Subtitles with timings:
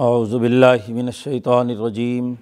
[0.00, 2.32] اعوذ باللہ من الشیطان الرجیم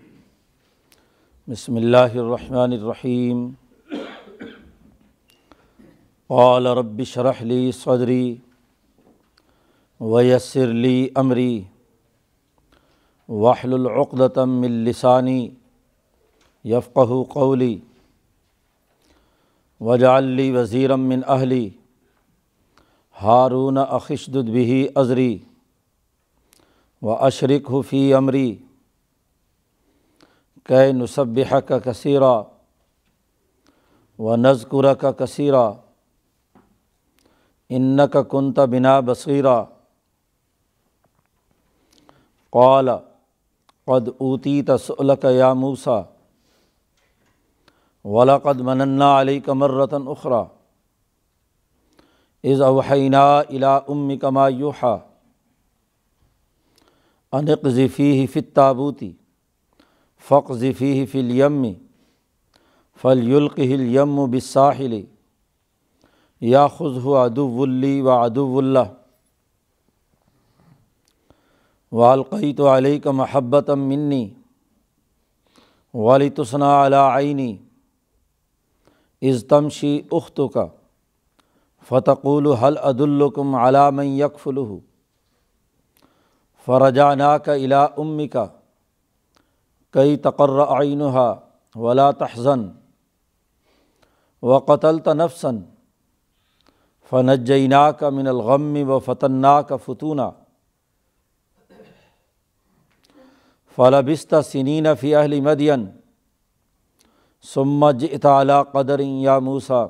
[1.48, 3.38] بسم اللہ الرحمن الرحیم
[6.30, 8.36] قال رب شرح لی صدری
[10.00, 11.60] ویسر لی امری
[13.28, 15.48] وحل العقدم من لسانی
[16.64, 17.76] یفقہ قولی
[19.80, 21.68] وجعل لی وزیرم من اہلی
[23.16, 25.38] ہارون اخشدد بھی ازری
[27.02, 28.56] و اشرک حفی عمری
[30.64, 32.42] کہ نصبح کا کثیرہ
[34.18, 35.70] و نذکر کا کثیرہ
[37.68, 39.64] ان کا کنت بنا بصیرہ
[42.50, 42.88] قال،
[43.84, 46.00] قد اوتی تسلک یا موسا
[48.04, 50.44] ولاقد مننا علی کمرتن اخرا
[52.44, 54.96] از اوحینہ الا ام کما یوحا
[57.32, 59.12] انق ذفی فت تابوتی
[60.28, 61.62] فق ذفی فل یم
[63.02, 65.00] فل یلق یم بساحل
[66.40, 68.94] یا خز ادو اللی و ادو اللہ
[71.92, 74.30] والقی تو علیہ کا محبت منی
[75.94, 77.56] والی تسنا علا عینی
[79.22, 80.66] از تمشی اخت کا
[81.88, 84.87] فتقول حل عدالکم علام یکفلہ۔
[86.68, 88.44] فرجانا کا الا ام کا
[89.94, 91.18] کئی تقرر آئینہ
[91.74, 92.68] ولا تحزن.
[94.42, 95.56] و قتل تنفسن
[97.10, 100.28] فنجینا کا من الغم و فتنا کا فتونہ
[103.78, 105.86] فلبست سنین فی اہل مدین.
[107.44, 109.84] ثم جعلی قدر یا موسا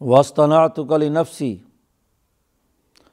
[0.00, 1.56] وسطنا تکل نفسی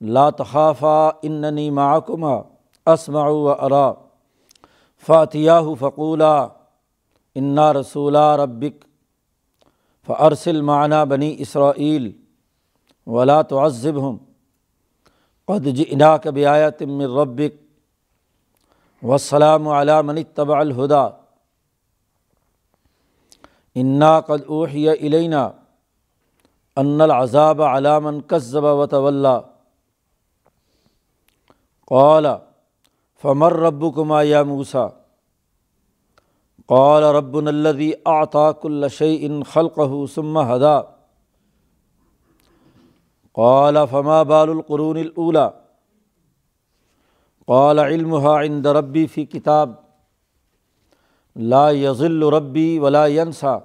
[0.00, 2.42] لا تخافا انني معكما
[2.86, 3.92] اسمع و ارا
[5.06, 6.36] فاتیاہ فقولا
[7.34, 8.84] انا رسولہ ربک
[10.06, 12.10] فارسل معنا بنی اسرائیل
[13.06, 14.18] ولا تعذبهم
[15.48, 17.54] قد جئناك بآية من ربك
[19.02, 21.08] والسلام على من اتبع الهدى
[23.76, 25.54] انا قد اوحي الينا
[26.78, 29.44] ان العذاب على من كذب وتولى
[31.86, 32.40] قال،
[33.14, 34.90] فمر ربكما يا موسى؟
[36.68, 40.82] قال، ربنا الذي اعطى كل شيء خلقه ثم هدى.
[43.34, 45.54] قال، فما بال القرون الاولى
[47.46, 49.76] قال، علمها عند ربي في كتاب.
[51.36, 53.60] لا يضل ربي ولا ينسى.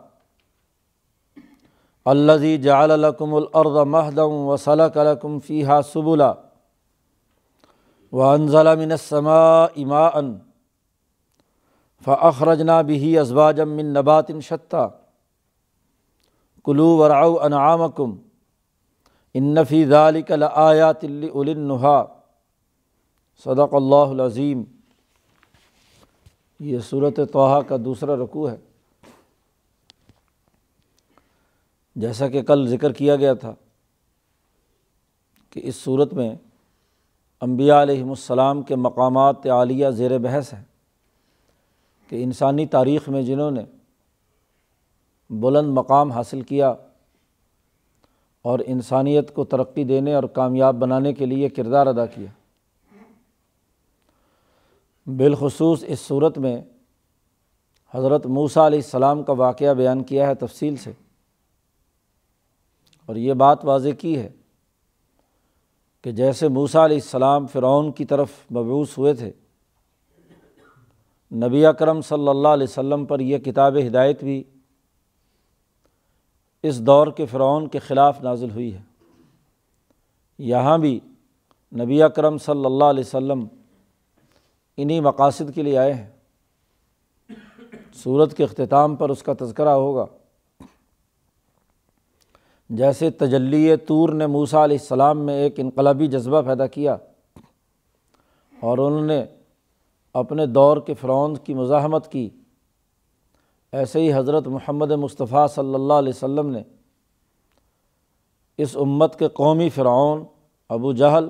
[2.08, 6.51] الذي جعل لكم الارض مهدا وسلك لكم فيها سبلا.
[8.12, 10.20] وانزل من السماء ماء
[12.06, 14.86] فاخرجنا به ازواجا من نبات شتى.
[16.64, 18.18] كلوا ورعوا انعامكم.
[19.34, 22.06] ان فی ذلك لآیات لاولی النہا
[23.44, 24.64] صدق اللہ العظیم
[26.60, 28.58] یہ صورت توحہ کا دوسرا رقوع ہے۔
[31.96, 33.54] جیسا کہ کل ذکر کیا گیا تھا
[35.50, 36.36] کہ اس صورت میں
[37.42, 40.64] انبیاء علیہم السلام کے مقامات عالیہ زیر بحث ہیں
[42.10, 43.64] کہ انسانی تاریخ میں جنہوں نے
[45.30, 46.74] بلند مقام حاصل کیا
[48.42, 52.28] اور انسانیت کو ترقی دینے اور کامیاب بنانے کے لیے کردار ادا کیا۔
[55.08, 56.62] بالخصوص اس صورت میں
[57.94, 60.92] حضرت موسیٰ علیہ السلام کا واقعہ بیان کیا ہے تفصیل سے
[63.06, 64.30] اور یہ بات واضح کی ہے
[66.02, 69.32] کہ جیسے موسیٰ علیہ السلام فرعون کی طرف مبعوث ہوئے تھے،
[71.32, 74.44] نبی اکرم صلی اللہ علیہ وسلم پر یہ کتاب ہدایت بھی
[76.64, 78.82] اس دور کے فرعون کے خلاف نازل ہوئی ہے۔
[80.40, 81.00] یہاں بھی
[81.82, 83.48] نبی اکرم صلی اللہ علیہ وسلم
[84.78, 86.10] انہیں مقاصد کے لیے آئے ہیں۔
[87.94, 90.06] صورت کے اختتام پر اس کا تذکرہ ہوگا۔
[92.72, 96.98] جیسے تجلی طور نے موسیٰ علیہ السلام میں ایک انقلابی جذبہ پیدا کیا
[98.60, 99.26] اور انہوں نے
[100.14, 102.30] اپنے دور کے فرعون کی مزاحمت کی۔
[103.72, 106.64] ایسے ہی حضرت محمد مصطفیٰ صلی اللہ علیہ وسلم نے
[108.58, 110.24] اس امت کے قومی فرعون
[110.70, 111.30] ابو جہل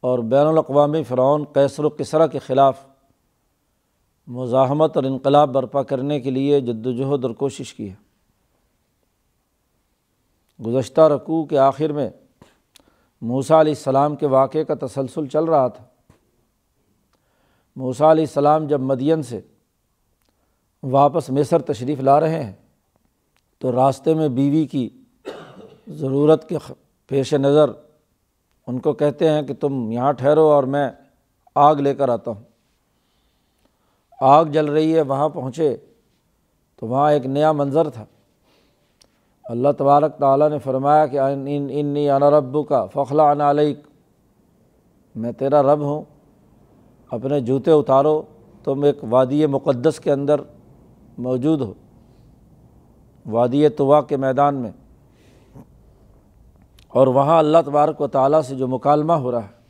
[0.00, 2.86] اور بین الاقوامی فرعون قیصر و کسرا کے خلاف
[4.26, 8.09] مزاحمت اور انقلاب برپا کرنے کے لیے جد وجہد اور کوشش کی ہے۔
[10.66, 12.10] گزشتہ رقوع کے آخر میں
[13.20, 15.84] موسیٰ علیہ السلام کے واقعے کا تسلسل چل رہا تھا۔
[17.76, 19.40] موسیٰ علیہ السلام جب مدین سے
[20.82, 22.52] واپس مصر تشریف لا رہے ہیں،
[23.58, 24.88] تو راستے میں بیوی کی
[25.88, 26.58] ضرورت کے
[27.06, 27.70] پیش نظر
[28.66, 30.90] ان کو کہتے ہیں کہ تم یہاں ٹھہرو اور میں
[31.54, 32.42] آگ لے کر آتا ہوں۔
[34.20, 35.76] آگ جل رہی ہے، وہاں پہنچے
[36.76, 38.04] تو وہاں ایک نیا منظر تھا۔
[39.50, 43.78] اللہ تبارک تعالیٰ نے فرمایا کہ ان انی انا ربو کا فخلا ان علیک۔
[45.16, 46.02] میں تیرا رب ہوں،
[47.10, 48.22] اپنے جوتے اتارو،
[48.64, 50.40] تم ایک وادی مقدس کے اندر
[51.18, 51.72] موجود ہو،
[53.26, 54.70] وادی طوا کے میدان میں۔
[56.88, 59.62] اور وہاں اللہ تبارک و تعالیٰ سے جو مکالمہ ہو رہا ہے،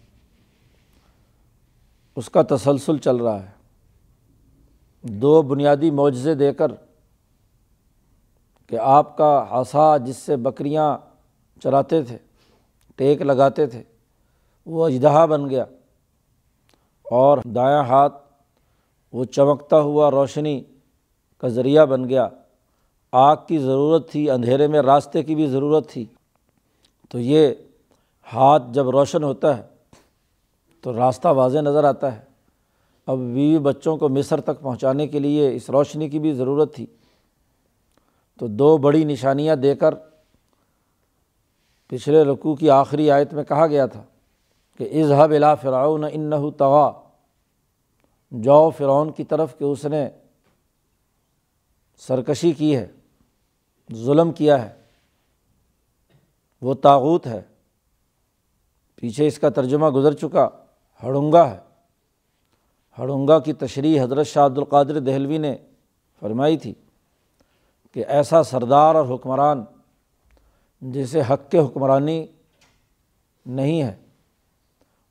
[2.16, 3.50] اس کا تسلسل چل رہا ہے۔
[5.02, 6.72] دو بنیادی معجزے دے کر
[8.70, 10.98] کہ آپ کا حسا جس سے بکریاں
[11.62, 12.18] چراتے تھے،
[12.96, 13.82] ٹیک لگاتے تھے،
[14.66, 15.62] وہ اجدہا بن گیا
[17.02, 18.14] اور دایاں ہاتھ
[19.12, 20.62] وہ چمکتا ہوا روشنی
[21.38, 22.28] کا ذریعہ بن گیا۔
[23.12, 26.04] آگ کی ضرورت تھی، اندھیرے میں راستے کی بھی ضرورت تھی۔
[27.08, 27.54] تو یہ
[28.34, 29.62] ہاتھ جب روشن ہوتا ہے
[30.80, 32.20] تو راستہ واضح نظر آتا ہے۔
[33.06, 36.86] اب بیوی بچوں کو مصر تک پہنچانے کے لیے اس روشنی کی بھی ضرورت تھی۔
[38.40, 39.94] تو دو بڑی نشانیاں دے کر
[41.86, 44.02] پچھلے رقوع کی آخری آیت میں کہا گیا تھا
[44.80, 46.92] کہ اظہب الا فرعون ان توا
[48.30, 49.54] جو فرعون کی طرف
[67.92, 69.64] کہ ایسا سردار اور حکمران
[70.80, 72.26] جسے حق کے حکمرانی
[73.46, 73.96] نہیں ہے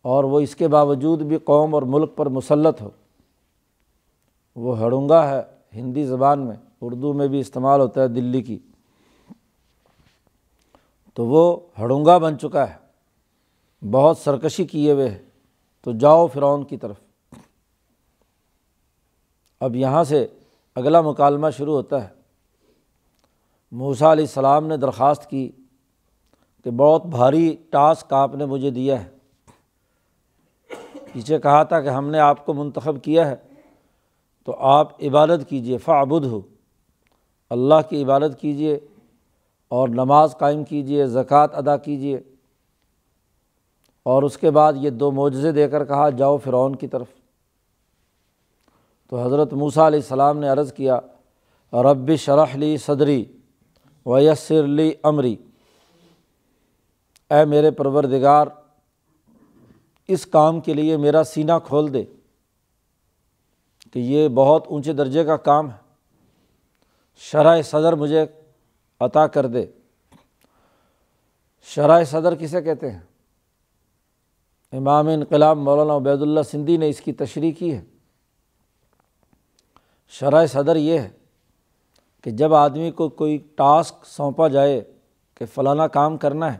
[0.01, 2.89] اور وہ اس کے باوجود بھی قوم اور ملک پر مسلط ہو،
[4.55, 5.41] وہ ہڑنگا ہے
[5.73, 8.59] ہندی زبان میں، اردو میں بھی استعمال ہوتا ہے دلی کی۔
[11.13, 12.75] تو وہ ہڑونگا بن چکا ہے،
[13.91, 15.23] بہت سرکشی کیے ہوئے ہے
[15.81, 16.99] تو جاؤ فرعون کی طرف۔
[19.59, 20.27] اب یہاں سے
[20.75, 22.18] اگلا مکالمہ شروع ہوتا ہے۔
[23.71, 25.51] موسا علیہ السلام نے درخواست کی
[26.63, 29.09] کہ بہت بھاری ٹاسک آپ نے مجھے دیا ہے۔
[31.13, 33.35] پیچھے کہا تھا کہ ہم نے آپ کو منتخب کیا ہے،
[34.43, 36.41] تو آپ عبادت کیجیے فعبد ہو
[37.49, 38.79] اللہ کی عبادت کیجیے
[39.67, 42.19] اور نماز قائم کیجیے زکوٰۃ ادا کیجیے
[44.03, 47.07] اور اس کے بعد یہ دو معجزے دے کر کہا، جاؤ فرعون کی طرف۔
[49.09, 50.99] تو حضرت موسیٰ علیہ السلام نے عرض کیا،
[51.73, 53.25] رب شرح لی صدری۔
[54.05, 55.35] ویسر لی امری
[57.29, 58.47] اے میرے پروردگار،
[60.07, 62.03] اس کام کے لیے میرا سینہ کھول دے
[63.93, 65.77] کہ یہ بہت اونچے درجے کا کام ہے۔
[67.15, 68.25] شرح صدر مجھے
[68.99, 69.65] عطا کر دے۔
[71.61, 72.99] شرح صدر کسے کہتے ہیں؟
[74.71, 77.81] امام انقلاب مولانا عبید اللہ سندھی نے اس کی تشریح کی ہے۔
[80.09, 81.09] شرح صدر یہ ہے
[82.23, 84.81] کہ جب آدمی کو کوئی ٹاسک سونپا جائے
[85.35, 86.57] کہ فلانا کام کرنا ہے،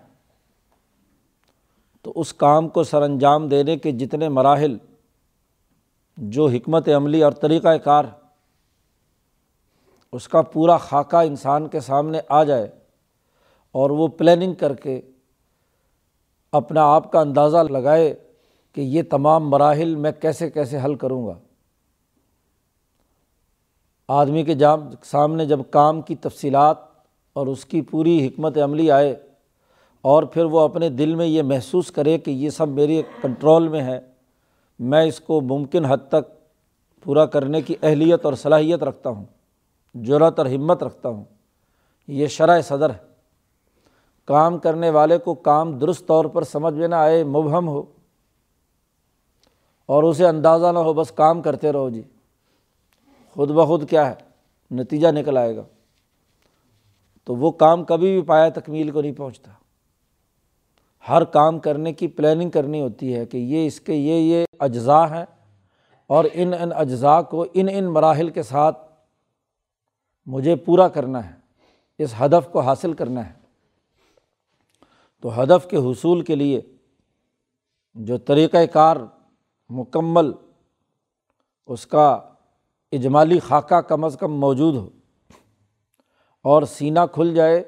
[2.01, 4.77] تو اس کام کو سر انجام دینے کے جتنے مراحل،
[6.17, 8.05] جو حکمت عملی اور طریقۂ کار،
[10.11, 12.67] اس کا پورا خاکہ انسان کے سامنے آ جائے
[13.71, 15.01] اور وہ پلاننگ کر کے
[16.51, 18.13] اپنا آپ کا اندازہ لگائے
[18.73, 21.33] کہ یہ تمام مراحل میں کیسے کیسے حل کروں گا۔
[24.09, 26.77] آدمی کے جام، سامنے جب کام کی تفصیلات
[27.33, 29.15] اور اس کی پوری حکمت عملی آئے
[30.01, 33.81] اور پھر وہ اپنے دل میں یہ محسوس کرے کہ یہ سب میرے کنٹرول میں
[33.81, 33.99] ہے،
[34.79, 36.31] میں اس کو ممکن حد تک
[37.03, 39.25] پورا کرنے کی اہلیت اور صلاحیت رکھتا ہوں
[39.93, 41.23] جرت اور ہمت رکھتا ہوں۔
[42.07, 42.97] یہ شرح صدر ہے۔
[44.25, 47.83] کام کرنے والے کو کام درست طور پر سمجھ میں نہ آئے مبہم ہو
[49.85, 52.01] اور اسے اندازہ نہ ہو، بس کام کرتے رہو جی۔
[53.31, 54.15] خود بخود کیا ہے؟
[54.71, 55.63] نتیجہ نکل آئے گا۔
[57.23, 59.51] تو وہ کام کبھی بھی پایا تکمیل کو نہیں پہنچتا۔
[61.09, 65.05] ہر کام کرنے کی پلاننگ کرنی ہوتی ہے کہ یہ اس کے یہ یہ اجزاء
[65.05, 65.25] ہیں
[66.07, 68.91] اور ان ان اجزاء کو ان ان مراحل کے ساتھ
[70.25, 71.35] مجھے پورا کرنا ہے،
[71.97, 73.33] اس ہدف کو حاصل کرنا ہے۔
[75.21, 76.61] تو ہدف کے حصول کے لیے
[77.93, 78.97] جو طریقۂ کار
[79.69, 80.31] مکمل
[81.67, 82.33] اس کا
[82.91, 84.89] اجمالی خاکہ کم از کم موجود ہو
[86.41, 87.63] اور سینہ کھل جائے،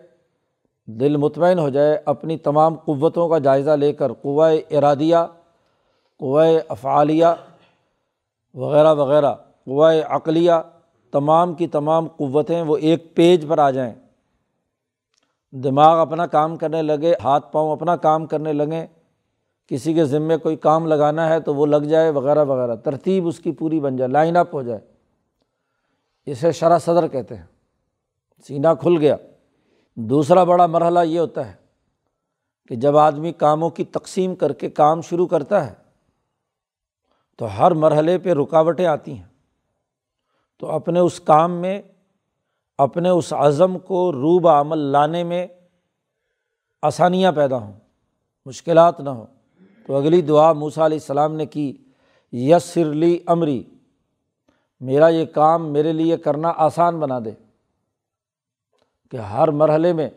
[0.86, 5.18] دل مطمئن ہو جائے، اپنی تمام قوتوں کا جائزہ لے کر قوۂ ارادیہ
[6.18, 7.26] قوۂ افعالیہ
[8.54, 9.34] وغیرہ وغیرہ،
[9.66, 10.52] قوائے عقلیہ،
[11.12, 13.94] تمام کی تمام قوتیں وہ ایک پیج پر آ جائیں۔
[15.52, 18.88] دماغ اپنا کام کرنے لگے، ہاتھ پاؤں اپنا کام کرنے لگیں
[19.68, 23.40] کسی کے ذمے کوئی کام لگانا ہے تو وہ لگ جائے، وغیرہ وغیرہ۔ ترتیب اس
[23.40, 24.91] کی پوری بن جائے لائن اپ ہو جائے۔
[26.26, 27.46] اسے شرح صدر کہتے ہیں۔
[28.48, 29.16] سینہ کھل گیا۔
[29.96, 31.54] دوسرا بڑا مرحلہ یہ ہوتا ہے
[32.68, 35.74] کہ جب آدمی کاموں کی تقسیم کر کے کام شروع کرتا ہے،
[37.38, 39.28] تو ہر مرحلے پہ رکاوٹیں آتی ہیں۔
[40.60, 41.82] تو اپنے اس کام میں،
[42.78, 45.48] اپنے اس عزم کو روب عمل لانے میں
[46.82, 47.74] آسانیاں پیدا ہوں،
[48.46, 49.26] مشکلات نہ ہوں۔
[49.88, 51.78] تو اگلی دعا موسیٰ علیہ السلام نے کی
[52.32, 53.64] یس سرلی امری۔
[54.82, 57.32] میرا یہ کام میرے لیے کرنا آسان بنا دے
[59.12, 60.10] کہ ہر مرحلے میں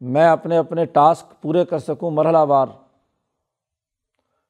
[0.00, 2.66] میں اپنے اپنے ٹاسک پورے کر سکوں مرحلہ وار۔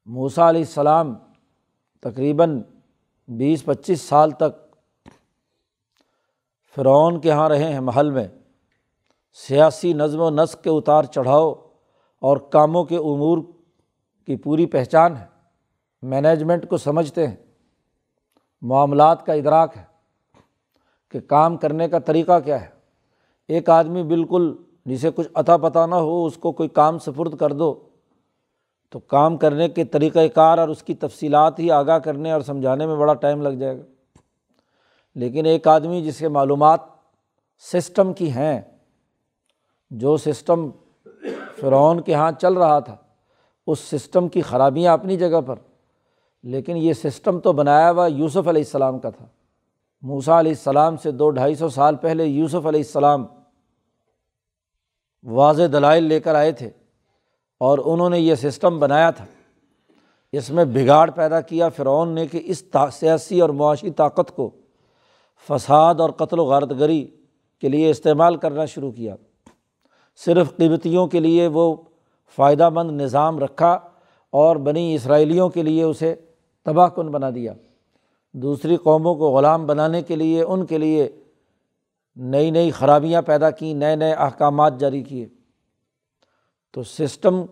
[0.07, 1.15] موسا علیہ السلام
[2.01, 2.63] تقریباً
[3.29, 4.77] بیس پچیس سال تک
[6.77, 8.29] فرعون کے یہاں رہے ہیں محل میں۔
[9.33, 11.53] سیاسی نظم و نسق کے اتار چڑھاؤ
[12.21, 13.39] اور کاموں کے امور
[14.27, 15.27] کی پوری پہچان ہے۔
[16.03, 17.37] مینجمنٹ کو سمجھتے ہیں۔
[18.65, 19.83] معاملات کا ادراک ہے
[21.11, 22.67] کہ کام کرنے کا طریقہ کیا ہے۔
[23.49, 24.57] ایک آدمی بالکل
[24.87, 27.89] جسے کچھ عطا پتہ نہ ہو، اس کو کوئی کام سفرد کر دو۔
[28.91, 32.87] تو کام کرنے کے طریقۂ کار اور اس کی تفصیلات ہی آگاہ کرنے اور سمجھانے
[32.87, 33.83] میں بڑا ٹائم لگ جائے گا۔
[35.15, 36.81] لیکن ایک آدمی جس کے معلومات
[37.73, 38.61] سسٹم کی ہیں،
[39.91, 40.71] جو سسٹم
[41.61, 42.97] فرعون کے یہاں چل رہا تھا،
[43.67, 45.55] اس سسٹم کی خرابیاں اپنی جگہ پر
[46.45, 49.27] لیکن یہ سسٹم تو بنایا ہوا یوسف علیہ السلام کا تھا۔
[50.03, 53.25] موسا علیہ السلام سے دو ڈھائی سو سال پہلے یوسف علیہ السلام
[55.25, 56.71] واضح دلائل لے کر آئے تھے
[57.59, 59.25] اور انہوں نے یہ سسٹم بنایا تھا۔
[60.33, 64.51] اس میں بگاڑ پیدا کیا فرعون نے کہ اس سیاسی اور معاشی طاقت کو
[65.49, 67.11] فساد اور قتل و غارت گری
[67.61, 69.15] کے لیے استعمال کرنا شروع کیا۔
[70.17, 71.77] صرف قبتیوں کے لیے وہ
[72.37, 73.73] فائدہ مند نظام رکھا
[74.31, 76.15] اور بنی اسرائیلیوں کے لیے اسے
[76.65, 77.53] تباہ کن بنا دیا۔
[78.33, 81.21] دوسری قوموں کو غلام بنانے کے لیے، ان کے لیے
[82.17, 85.29] نئی نئی خرابیاں پیدا کیں، نئے نئے احکامات جاری کیے۔
[86.73, 87.43] تو سسٹم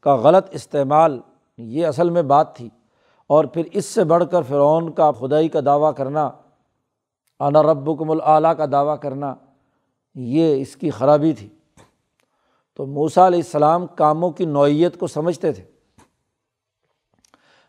[0.00, 1.20] کا غلط استعمال
[1.58, 2.68] یہ اصل میں بات تھی۔
[3.26, 6.30] اور پھر اس سے بڑھ کر فرعون کا خدائی کا دعویٰ کرنا،
[7.40, 9.34] انا رب العلیٰ کا دعویٰ کرنا،
[10.14, 11.48] یہ اس کی خرابی تھی۔
[12.74, 15.71] تو موسا علیہ السلام کاموں کی نوعیت کو سمجھتے تھے۔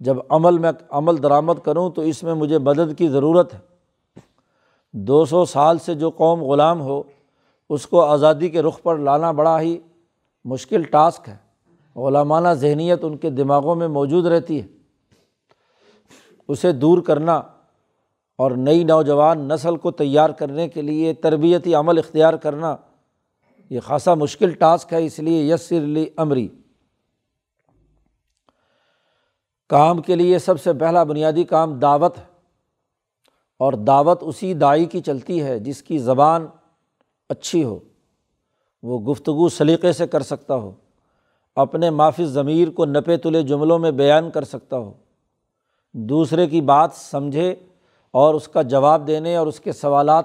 [0.00, 3.58] جب عمل میں عمل درآمد کروں تو اس میں مجھے مدد کی ضرورت ہے۔
[4.92, 7.02] دو سو سال سے جو قوم غلام ہو،
[7.70, 9.78] اس کو آزادی کے رخ پر لانا بڑا ہی
[10.44, 11.36] مشکل ٹاسک ہے۔
[11.96, 14.66] غلامانہ ذہنیت ان کے دماغوں میں موجود رہتی ہے۔
[16.48, 17.36] اسے دور کرنا
[18.38, 22.76] اور نئی نوجوان نسل کو تیار کرنے کے لیے تربیتی عمل اختیار کرنا
[23.70, 26.48] یہ خاصا مشکل ٹاسک ہے، اس لیے یسر لی عمری
[29.68, 32.24] کام کے لیے سب سے پہلا بنیادی کام دعوت ہے
[33.58, 36.46] اور دعوت اسی دائی کی چلتی ہے جس کی زبان
[37.28, 37.78] اچھی ہو،
[38.82, 40.72] وہ گفتگو سلیقے سے کر سکتا ہو،
[41.56, 44.92] اپنے معافی ضمیر کو نپے تلے جملوں میں بیان کر سکتا ہو۔
[45.92, 47.54] دوسرے کی بات سمجھے
[48.10, 50.24] اور اس کا جواب دینے اور اس کے سوالات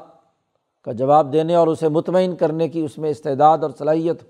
[0.84, 4.24] کا جواب دینے اور اسے مطمئن کرنے کی اس میں استعداد اور صلاحیت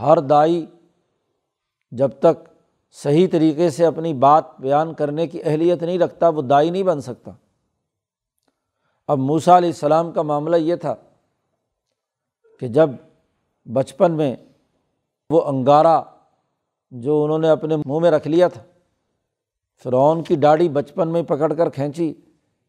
[0.00, 0.66] ہر دائی
[1.90, 2.49] جب تک
[2.92, 7.00] صحیح طریقے سے اپنی بات بیان کرنے کی اہلیت نہیں رکھتا، وہ دائی نہیں بن
[7.00, 7.30] سکتا۔
[9.08, 10.94] اب موسا علیہ السلام کا معاملہ یہ تھا
[12.60, 12.90] کہ جب
[13.64, 14.36] بچپن میں
[15.30, 16.02] وہ انگارہ
[16.90, 18.62] جو انہوں نے اپنے منہ میں رکھ لیا تھا،
[19.84, 22.12] فرعون کی ڈاڑی بچپن میں پکڑ کر کھینچی،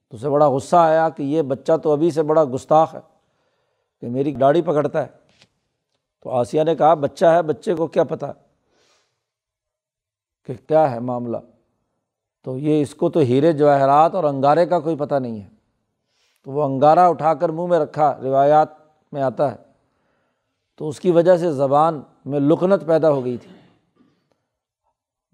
[0.10, 3.00] تو اسے بڑا غصہ آیا کہ یہ بچہ تو ابھی سے بڑا گستاخ ہے
[4.02, 5.08] کہ میری ڈاڑی پکڑتا ہے۔
[6.24, 8.26] تو آسیہ نے کہا، بچہ ہے، بچے کو کیا پتہ؟
[10.46, 11.38] کہ کیا ہے معاملہ؟
[12.44, 15.50] تو یہ اس کو تو ہیرے جواہرات اور انگارے کا کوئی پتہ نہیں ہے۔
[16.44, 18.68] تو وہ انگارہ اٹھا کر منہ میں رکھا، روایات
[19.12, 19.58] میں آتا ہے۔
[20.78, 23.52] تو اس کی وجہ سے زبان میں لکنت پیدا ہو گئی تھی۔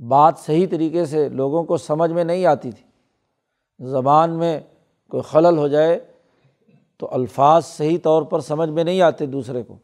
[0.08, 2.88] بات صحیح طریقے سے لوگوں کو سمجھ میں نہیں آتی تھی۔
[3.86, 4.60] زبان میں
[5.10, 6.00] کوئی خلل ہو جائے
[6.98, 9.78] تو الفاظ صحیح طور پر سمجھ میں نہیں آتے دوسرے کو۔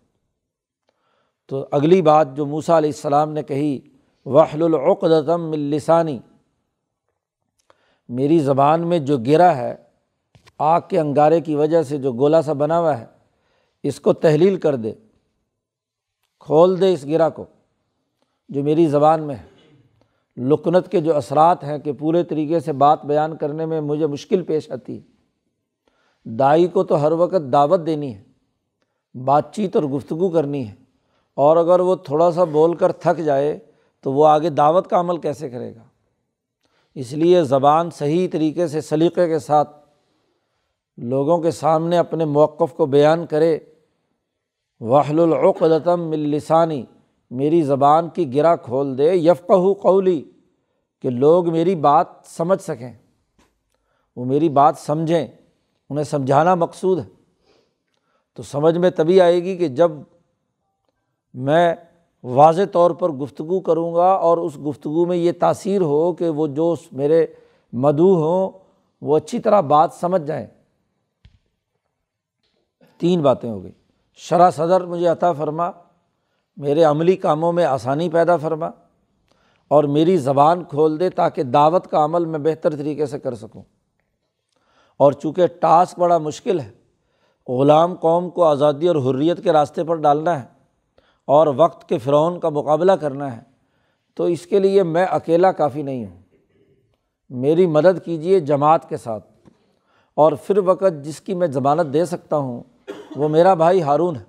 [1.47, 3.79] تو اگلی بات جو موسا علیہ السلام نے کہی
[4.25, 6.19] وحل العقدم السانی
[8.09, 9.75] میری زبان میں جو گرا ہے
[10.57, 13.05] آگ کے انگارے کی وجہ سے جو گولا سا بنا ہوا ہے،
[13.83, 14.93] اس کو تحلیل کر دے۔
[16.39, 17.45] کھول دے اس گرا کو
[18.49, 19.45] جو میری زبان میں ہے۔
[20.37, 24.41] لکنت کے جو اثرات ہیں کہ پورے طریقے سے بات بیان کرنے میں مجھے مشکل
[24.43, 25.01] پیش آتی ہے۔
[26.29, 28.23] دائی کو تو ہر وقت دعوت دینی ہے،
[29.23, 30.75] بات چیت اور گفتگو کرنی ہے۔
[31.33, 33.59] اور اگر وہ تھوڑا سا بول کر تھک جائے
[34.03, 35.83] تو وہ آگے دعوت کا عمل کیسے کرے گا؟
[36.95, 39.89] اس لیے زبان صحیح طریقے سے سلیقے کے ساتھ
[40.97, 43.59] لوگوں کے سامنے اپنے موقف کو بیان کرے۔
[44.79, 46.85] وحل العقدم السانی
[47.31, 50.31] میری زبان کی گرا کھول دے۔ یفقہ قولی،
[51.01, 52.93] کہ لوگ میری بات سمجھ سکیں۔
[54.15, 55.27] وہ میری بات سمجھیں،
[55.89, 57.09] انہیں سمجھانا مقصود ہے۔
[58.33, 59.91] تو سمجھ میں تبھی آئے گی کہ جب
[61.33, 61.75] میں
[62.23, 66.47] واضح طور پر گفتگو کروں گا اور اس گفتگو میں یہ تاثیر ہو کہ وہ
[66.47, 67.27] جو میرے
[67.73, 68.51] مدعو ہوں،
[69.01, 70.47] وہ اچھی طرح بات سمجھ جائیں۔
[72.97, 73.71] تین باتیں ہو گئی
[74.13, 75.71] شرح صدر مجھے عطا فرما،
[76.57, 78.69] میرے عملی کاموں میں آسانی پیدا فرما
[79.67, 83.63] اور میری زبان کھول دے تاکہ دعوت کا عمل میں بہتر طریقے سے کر سکوں۔
[84.97, 86.71] اور چونکہ ٹاسک بڑا مشکل ہے،
[87.47, 90.52] غلام قوم کو آزادی اور حریت کے راستے پر ڈالنا ہے۔
[91.27, 93.41] اور وقت کے فرعون کا مقابلہ کرنا ہے،
[94.13, 96.19] تو اس کے لیے میں اکیلا کافی نہیں ہوں۔
[97.29, 99.29] میری مدد کیجیے جماعت کے ساتھ۔
[100.13, 102.63] اور پھر وقت جس کی میں ضمانت دے سکتا ہوں،
[103.15, 104.23] وہ میرا بھائی ہارون ہے۔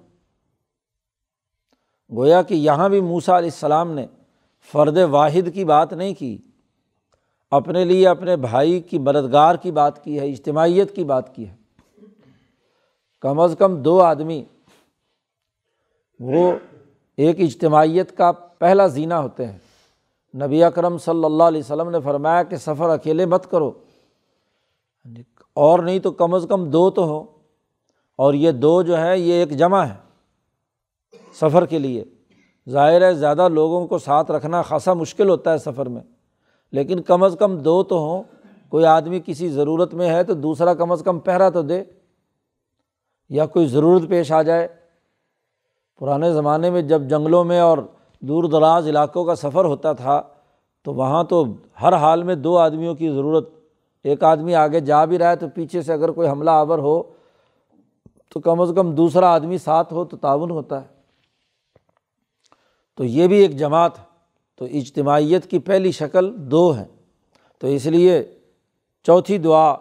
[2.17, 4.07] گویا کہ یہاں بھی موسا علیہ السلام نے
[4.73, 6.39] فرد واحد کی بات نہیں کی۔
[7.51, 11.57] اپنے لیے اپنے بھائی کی مددگار کی بات کی ہے، اجتماعیت کی بات کی ہے۔
[13.21, 14.45] کم از کم دو آدمی،
[16.21, 16.53] وہ
[17.17, 19.59] ایک اجتماعیت کا پہلا زینہ ہوتے ہیں۔
[20.37, 23.73] نبی اکرم صلی اللہ علیہ وسلم نے فرمایا کہ سفر اکیلے مت کرو۔
[25.55, 27.25] اور نہیں تو کم از کم دو تو ہو۔
[28.17, 29.95] اور یہ دو جو ہے یہ ایک جمع ہے
[31.41, 32.05] سفر کے لیے۔
[32.71, 36.03] ظاہر ہے، زیادہ لوگوں کو ساتھ رکھنا خاصا مشکل ہوتا ہے سفر میں۔
[36.73, 38.23] لیکن کم از کم دو تو ہوں۔
[38.69, 41.83] کوئی آدمی کسی ضرورت میں ہے تو دوسرا کم از کم پہرا تو دے۔
[43.29, 44.84] یا کوئی ضرورت پیش آ جائے۔
[45.99, 47.79] پرانے زمانے میں جب جنگلوں میں اور
[48.21, 50.23] دور دراز علاقوں کا سفر ہوتا تھا،
[50.83, 51.45] تو وہاں تو
[51.83, 53.49] ہر حال میں دو آدمیوں کی ضرورت،
[54.05, 57.03] ایک آدمی آگے جا بھی رہا ہے تو پیچھے سے اگر کوئی حملہ آور ہو،
[58.29, 60.87] تو کم از کم دوسرا آدمی ساتھ ہو تو تعاون ہوتا ہے۔
[62.97, 63.93] تو یہ بھی ایک جماعت،
[64.57, 66.85] تو اجتماعیت کی پہلی شکل دو ہیں۔
[67.59, 68.35] تو اس لیے
[69.03, 69.75] چوتھی دعا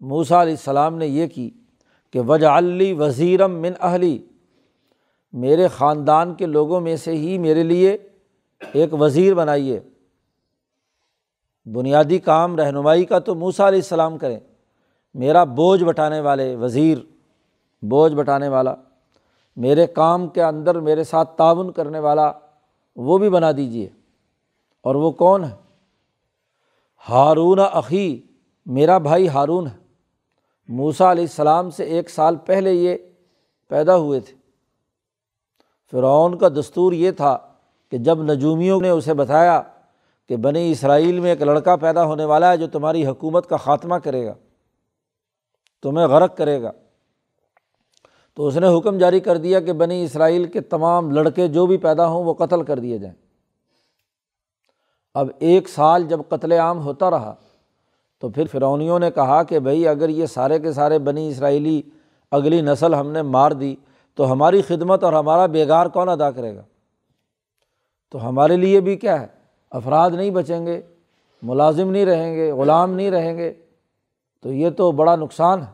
[0.00, 1.50] موسا علیہ السلام نے یہ کی
[2.10, 4.18] کہ وج علی وزیرم من اہلی
[5.32, 7.96] میرے خاندان کے لوگوں میں سے ہی میرے لیے
[8.72, 9.80] ایک وزیر بنائیے۔
[11.66, 14.40] بنیادی کام رہنمائی کا تو موسا علیہ السلام کریں۔
[15.14, 16.98] میرا بوجھ بٹانے والے وزیر،
[17.82, 18.74] بوجھ بٹانے والا،
[19.56, 22.32] میرے کام کے اندر میرے ساتھ تعاون کرنے والا،
[22.96, 23.88] وہ بھی بنا دیجیے
[24.80, 25.54] اور وہ کون ہے؟
[27.08, 28.22] ہارون عقی
[28.66, 29.76] میرا بھائی ہارون ہے۔
[30.68, 32.96] موسا علیہ السلام سے ایک سال پہلے یہ
[33.68, 34.39] پیدا ہوئے تھے۔
[35.90, 37.38] فرعون کا دستور یہ تھا
[37.90, 39.62] کہ جب نجومیوں نے اسے بتایا
[40.28, 43.94] کہ بنی اسرائیل میں ایک لڑکا پیدا ہونے والا ہے جو تمہاری حکومت کا خاتمہ
[43.94, 44.34] کرے گا،
[45.82, 46.72] تمہیں غرق کرے گا۔
[48.36, 51.76] تو اس نے حکم جاری کر دیا کہ بنی اسرائیل کے تمام لڑکے جو بھی
[51.76, 53.14] پیدا ہوں وہ قتل کر دیے جائیں۔
[55.14, 57.34] اب ایک سال جب قتل عام ہوتا رہا
[58.18, 61.82] تو پھر فرونیوں نے کہا کہ بھائی اگر یہ سارے کے سارے بنی اسرائیلی
[62.30, 63.76] اگلی نسل ہم نے مار دی
[64.20, 66.64] تو ہماری خدمت اور ہمارا بیگار کون ادا کرے گا؟
[68.10, 69.26] تو ہمارے لیے بھی کیا ہے؟
[69.70, 70.82] افراد نہیں بچیں گے،
[71.42, 73.54] ملازم نہیں رہیں گے، غلام نہیں رہیں گے۔
[74.40, 75.72] تو یہ تو بڑا نقصان ہے۔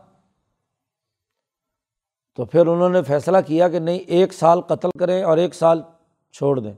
[2.35, 5.81] تو پھر انہوں نے فیصلہ کیا کہ نہیں، ایک سال قتل کریں اور ایک سال
[6.31, 6.73] چھوڑ دیں۔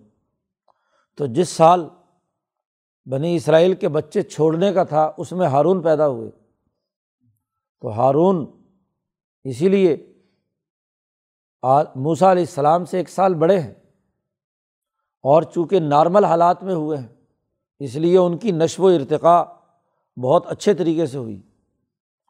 [1.17, 1.89] تو جس سال
[3.05, 6.31] بنی اسرائیل کے بچے چھوڑنے کا تھا، اس میں ہارون پیدا ہوئے۔
[7.81, 8.45] تو ہارون
[9.43, 9.97] اسی لیے
[11.95, 13.73] موسا علیہ السلام سے ایک سال بڑے ہیں
[15.23, 17.07] اور چونکہ نارمل حالات میں ہوئے ہیں،
[17.79, 19.43] اس لیے ان کی نشو و ارتقاء
[20.21, 21.41] بہت اچھے طریقے سے ہوئی۔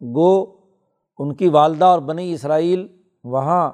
[0.02, 0.46] گو،
[1.18, 2.88] ان کی والدہ اور بنی اسرائیل
[3.24, 3.72] وہاں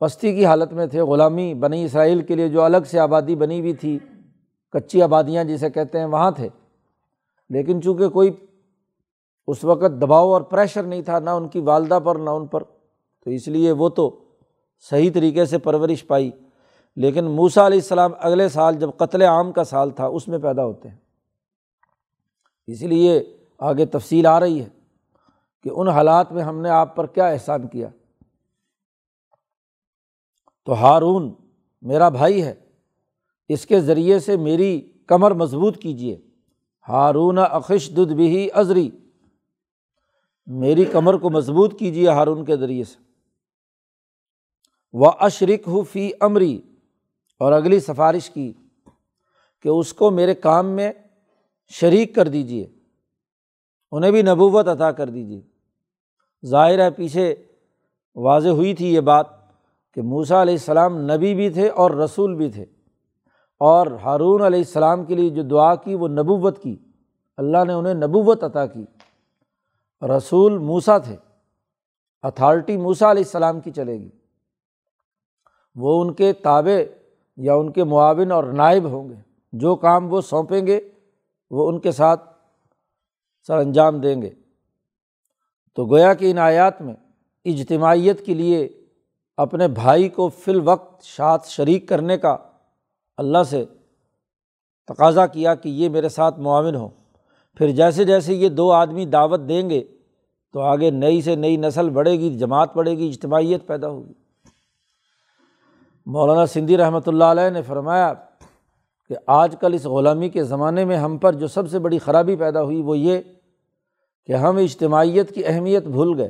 [0.00, 3.60] پستی کی حالت میں تھے۔ غلامی بنی اسرائیل کے لیے جو الگ سے آبادی بنی
[3.60, 3.98] ہوئی تھی،
[4.72, 6.48] کچی آبادیاں جسے کہتے ہیں، وہاں تھے۔
[7.50, 8.46] لیکن چونکہ کوئی
[9.46, 12.62] اس وقت دباؤ اور پریشر نہیں تھا، نہ ان کی والدہ پر، نہ ان پر۔
[13.26, 14.24] تو اس لیے وہ تو
[14.90, 16.30] صحیح طریقے سے پرورش پائی۔
[16.96, 20.64] لیکن موسا علیہ السلام اگلے سال جب قتل عام کا سال تھا، اس میں پیدا
[20.64, 20.96] ہوتے ہیں۔
[22.66, 24.68] اس لیے آگے تفصیل آ رہی ہے
[25.62, 27.88] کہ ان حالات میں ہم نے آپ پر کیا احسان کیا۔
[30.64, 31.34] تو ہارون
[31.82, 32.54] میرا بھائی ہے،
[33.48, 36.20] اس کے ذریعے سے میری کمر مضبوط کیجیے
[36.88, 38.90] ہارون اخش ددھ بھی ازری،
[40.46, 43.05] میری کمر کو مضبوط کیجیے ہارون کے ذریعے سے۔
[44.92, 46.60] وہ اشرک ہو فی امری
[47.38, 48.52] اور اگلی سفارش کی
[49.62, 50.92] کہ اس کو میرے کام میں
[51.68, 52.66] شریک کر دیجیے
[53.92, 55.40] انہیں بھی نبوت عطا کر دیجیے
[56.46, 57.34] ظاہر ہے پیچھے
[58.14, 59.26] واضح ہوئی تھی یہ بات
[59.94, 62.62] کہ موسا علیہ السلام نبی بھی تھے اور رسول بھی تھے۔
[63.58, 66.76] اور ہارون علیہ السلام کے لیے جو دعا کی وہ نبوت کی۔
[67.36, 68.84] اللہ نے انہیں نبوت عطا کی۔
[70.02, 71.16] رسول موسا تھے۔
[72.22, 74.08] اتھارٹی موسا علیہ السلام کی چلے گی۔
[75.76, 76.82] وہ ان کے تابع
[77.36, 79.14] یا ان کے معاون اور نائب ہوں گے۔
[79.52, 80.80] جو کام وہ سونپیں گے،
[81.50, 82.30] وہ ان کے ساتھ
[83.46, 84.30] سر انجام دیں گے۔
[85.74, 86.94] تو گویا کہ ان آیات میں
[87.44, 88.68] اجتماعیت کے لیے
[89.36, 92.36] اپنے بھائی کو فی الوقت شاد شریک کرنے کا
[93.16, 93.64] اللہ سے
[94.86, 96.88] تقاضا کیا کہ یہ میرے ساتھ معاون ہو۔
[97.54, 99.84] پھر جیسے جیسے یہ دو آدمی دعوت دیں گے،
[100.52, 104.12] تو آگے نئی سے نئی نسل بڑھے گی، جماعت بڑھے گی، اجتماعیت پیدا ہوگی۔
[106.06, 108.14] مولانا سندھی رحمۃ اللہ علیہ نے فرمایا
[109.08, 112.36] کہ آج کل اس غلامی کے زمانے میں ہم پر جو سب سے بڑی خرابی
[112.36, 113.18] پیدا ہوئی وہ یہ
[114.26, 116.28] کہ ہم اجتماعیت کی اہمیت بھول گئے۔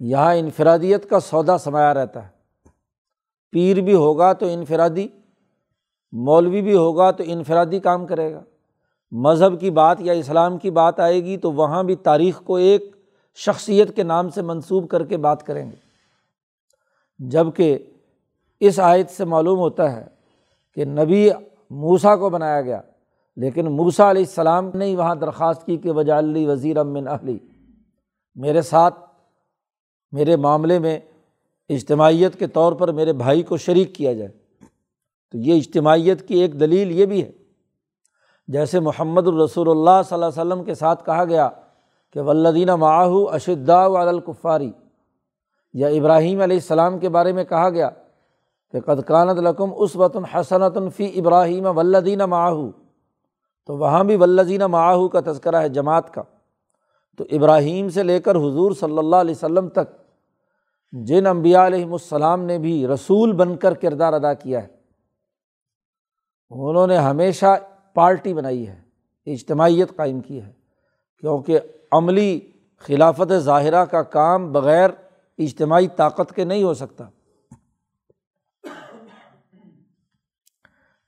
[0.00, 2.28] یہاں انفرادیت کا سودا سمایا رہتا ہے۔
[3.52, 5.08] پیر بھی ہوگا تو انفرادی،
[6.12, 8.42] مولوی بھی ہوگا تو انفرادی کام کرے گا۔
[9.10, 12.96] مذہب کی بات یا اسلام کی بات آئے گی تو وہاں بھی تاریخ کو ایک
[13.34, 15.76] شخصیت کے نام سے منسوب کر کے بات کریں گے۔
[17.18, 17.78] جبکہ
[18.66, 20.06] اس آیت سے معلوم ہوتا ہے
[20.74, 21.30] کہ نبی
[21.70, 22.80] موسا کو بنایا گیا،
[23.36, 27.38] لیکن موسا علیہ السلام نے ہی وہاں درخواست کی کہ وجا وزیر امن اہلی۔
[28.34, 28.94] میرے ساتھ،
[30.12, 31.00] میرے معاملے میں
[31.68, 34.30] اجتماعیت کے طور پر میرے بھائی کو شریک کیا جائے۔
[35.32, 37.32] تو یہ اجتماعیت کی ایک دلیل یہ بھی ہے۔
[38.48, 41.50] جیسے محمد الرسول اللہ صلی اللہ علیہ وسلم کے ساتھ کہا گیا
[42.12, 44.72] کہ ولدینہ معاہو اشدا والکفاری
[45.74, 47.90] یا ابراہیم علیہ السلام کے بارے میں کہا گیا
[48.72, 52.70] کہ قدقانت لکم اس وطن حسنۃ فی ابراہیم ولدین ماہو
[53.68, 56.22] تو وہاں بھی ولزین معاہو کا تذکرہ ہے جماعت کا۔
[57.18, 59.88] تو ابراہیم سے لے کر حضور صلی اللہ علیہ وسلم تک
[60.92, 64.68] جن امبیا علیہم السلام نے بھی رسول بن کر کردار ادا کیا ہے،
[66.50, 67.56] انہوں نے ہمیشہ
[67.94, 68.80] پارٹی بنائی ہے،
[69.26, 70.52] اجتماعیت قائم کی ہے۔
[71.22, 71.58] کیونکہ
[71.92, 72.40] عملی
[72.84, 74.90] خلافت ظاہرہ کا کام بغیر
[75.38, 77.08] اجتماعی طاقت کے نہیں ہو سکتا۔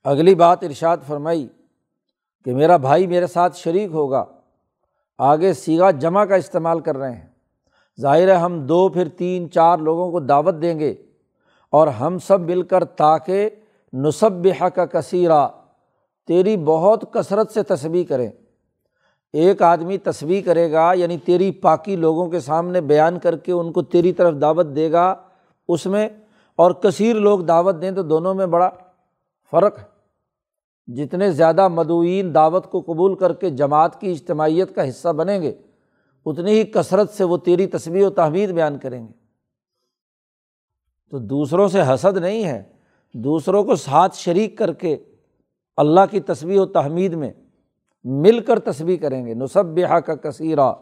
[0.05, 1.47] اگلی بات ارشاد فرمائی
[2.45, 4.23] کہ میرا بھائی میرے ساتھ شریک ہوگا،
[5.19, 7.27] آگے سیگا جمع کا استعمال کر رہے ہیں۔
[8.01, 10.93] ظاہر ہے ہم دو پھر تین چار لوگوں کو دعوت دیں گے
[11.73, 13.49] اور ہم سب مل کر تاکہ
[13.93, 15.47] نصب کا کثیرہ
[16.27, 18.29] تیری بہت کثرت سے تصویر کریں۔
[19.33, 23.71] ایک آدمی تصویر کرے گا یعنی تیری پاکی لوگوں کے سامنے بیان کر کے ان
[23.71, 25.15] کو تیری طرف دعوت دے گا،
[25.69, 26.07] اس میں
[26.55, 28.69] اور کثیر لوگ دعوت دیں تو دونوں میں بڑا
[29.53, 29.94] فرق ہے۔
[30.87, 35.53] جتنے زیادہ مدعوین دعوت کو قبول کر کے جماعت کی اجتماعیت کا حصہ بنیں گے،
[36.25, 39.13] اتنی ہی کثرت سے وہ تیری تصویر و تحمید بیان کریں گے۔
[41.11, 42.63] تو دوسروں سے حسد نہیں ہے۔
[43.13, 44.97] دوسروں کو ساتھ شریک کر کے
[45.77, 47.33] اللہ کی تصویر و تحمید میں
[48.03, 50.73] مل کر تصویر کریں گے۔ نصب کا کثیرہ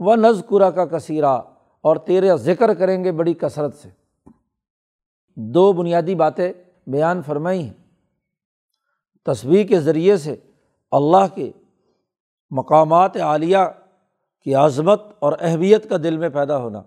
[0.00, 1.40] و نزکرا کا کثیرہ
[1.80, 3.88] اور تیرے ذکر کریں گے بڑی کثرت سے۔
[5.36, 6.52] دو بنیادی باتیں
[6.86, 7.81] بیان فرمائی ہیں۔
[9.24, 10.36] تصویر کے ذریعے سے
[10.90, 11.52] اللہ کے
[12.50, 13.58] مقامات عالیہ
[14.44, 16.82] کی عظمت اور اہمیت کا دل میں پیدا ہونا۔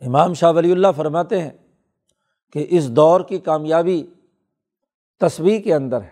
[0.00, 1.50] امام شاہ ولی اللہ فرماتے ہیں
[2.52, 4.06] کہ اس دور کی کامیابی
[5.20, 6.10] تصویر کے اندر ہے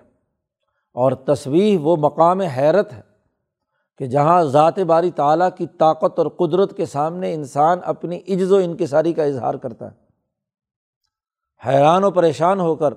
[0.92, 3.00] اور تصویر وہ مقام حیرت ہے
[3.98, 8.56] کہ جہاں ذات باری تعلیٰ کی طاقت اور قدرت کے سامنے انسان اپنی عجز و
[8.56, 10.06] انکساری کا اظہار کرتا ہے۔
[11.66, 12.94] حیران و پریشان ہو کر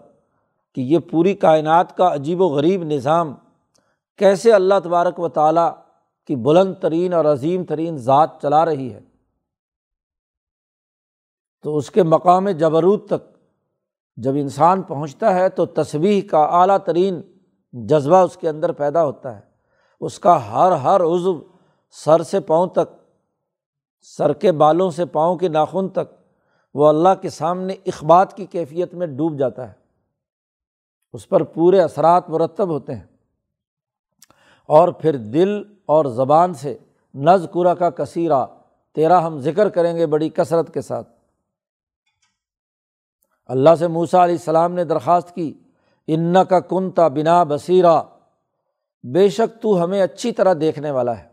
[0.75, 3.33] کہ یہ پوری کائنات کا عجیب و غریب نظام
[4.17, 5.71] کیسے اللہ تبارک و تعالیٰ
[6.27, 8.99] کی بلند ترین اور عظیم ترین ذات چلا رہی ہے؟
[11.63, 13.37] تو اس کے مقام جبروت تک
[14.17, 17.21] جب انسان پہنچتا ہے تو تصویر کا اعلیٰ ترین
[17.73, 19.41] جذبہ اس کے اندر پیدا ہوتا ہے۔
[20.01, 21.41] اس کا ہر ہر عضو
[21.91, 22.95] سر سے پاؤں تک،
[24.01, 26.15] سر کے بالوں سے پاؤں کے ناخن تک
[26.73, 29.78] وہ اللہ کے سامنے اخبات کی کیفیت میں ڈوب جاتا ہے۔
[31.13, 33.03] اس پر پورے اثرات مرتب ہوتے ہیں۔
[34.65, 36.77] اور پھر دل اور زبان سے
[37.15, 37.45] نز
[37.79, 38.45] کا کثیرہ،
[38.95, 41.09] تیرا ہم ذکر کریں گے بڑی کثرت کے ساتھ۔
[43.45, 45.53] اللہ سے موسا علیہ السلام نے درخواست کی
[46.07, 48.01] ان کا کنتا بنا بصیرہ
[49.03, 51.27] بے شک تو ہمیں اچھی طرح دیکھنے والا ہے۔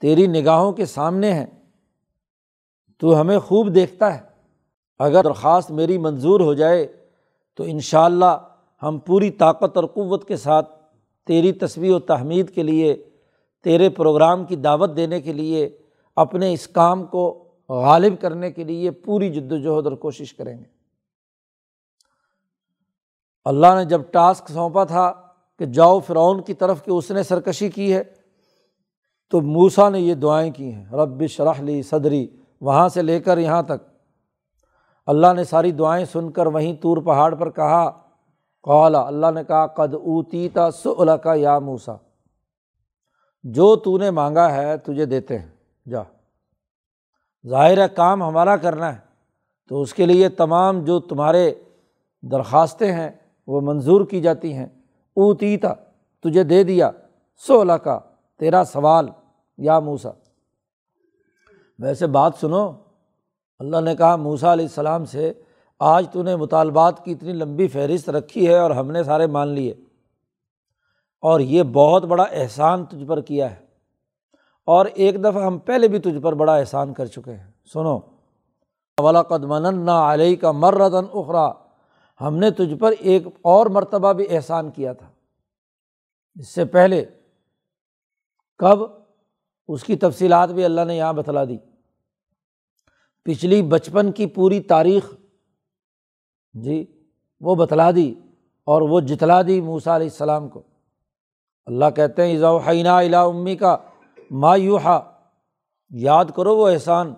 [0.00, 1.46] تیری نگاہوں کے سامنے ہے،
[2.98, 4.20] تو ہمیں خوب دیکھتا ہے۔
[4.98, 7.08] اگر درخواست میری منظور ہو جائے
[7.54, 10.70] تو ان شاء اللہ ہم پوری طاقت اور قوت کے ساتھ
[11.26, 13.04] تیری تصویر و تحمید کے لیے،
[13.64, 15.78] تیرے پروگرام کی دعوت دینے کے لیے،
[16.16, 20.64] اپنے اس کام کو غالب کرنے کے لیے پوری جد وجہد اور کوشش کریں گے۔
[23.44, 25.12] اللہ نے جب ٹاسک سونپا تھا
[25.58, 28.02] کہ جاؤ فرعون کی طرف کہ اس نے سرکشی کی ہے،
[29.30, 32.26] تو موسا نے یہ دعائیں کی ہیں، رب شرح لی صدری،
[32.60, 33.86] وہاں سے لے کر یہاں تک۔
[35.06, 38.05] اللہ نے ساری دعائیں سن کر وہیں طور پہاڑ پر کہا
[38.66, 41.92] قالا اللہ نے کہا، قد اوتی تا سلا کا یا موسا
[43.42, 45.50] جو تو نے مانگا ہے، تجھے دیتے ہیں۔
[45.88, 46.02] جا۔
[47.48, 48.98] ظاہر ہے، کام ہمارا کرنا ہے۔
[49.68, 51.54] تو اس کے لیے تمام جو تمہارے
[52.22, 53.10] درخواستیں ہیں،
[53.46, 54.66] وہ منظور کی جاتی ہیں۔
[55.16, 55.74] اوتی تا
[56.20, 56.90] تجھے دے دیا۔
[57.46, 58.00] سولہ کا
[58.38, 59.08] تیرا سوال۔
[59.58, 60.10] یا موسا
[61.78, 62.72] ویسے بات سنو،
[63.58, 65.32] اللہ نے کہا موسا علیہ السلام سے
[65.78, 69.48] آج تو نے مطالبات کی اتنی لمبی فہرست رکھی ہے اور ہم نے سارے مان
[69.48, 69.74] لیے۔
[71.20, 73.66] اور یہ بہت بڑا احسان تجھ پر کیا ہے۔
[74.66, 77.98] اور ایک دفعہ ہم پہلے بھی تجھ پر بڑا احسان کر چکے ہیں۔ سنو۔
[79.00, 81.50] ولاقدمن علیہ کا مرتن اخرا
[82.20, 85.10] ہم نے تجھ پر ایک اور مرتبہ بھی احسان کیا تھا۔
[86.34, 87.04] اس سے پہلے
[88.58, 88.78] کب؟
[89.68, 91.56] اس کی تفصیلات بھی اللہ نے یہاں بتلا دی۔
[93.24, 95.14] پچھلی بچپن کی پوری تاریخ
[96.62, 96.86] جی
[97.40, 98.14] وہ بتلا دی
[98.64, 100.62] اور وہ جتلا دی موسا علیہ السلام کو۔
[101.66, 103.76] اللہ کہتے ہیں ضوحینہ الا امی کا
[104.30, 105.00] مایوحا
[105.90, 107.14] یاد کرو وہ احسان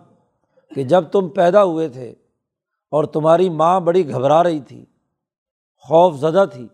[0.75, 2.11] کہ جب تم پیدا ہوئے تھے
[2.91, 4.85] اور تمہاری ماں بڑی گھبرا رہی تھی،
[5.77, 6.69] خوف زدہ تھی۔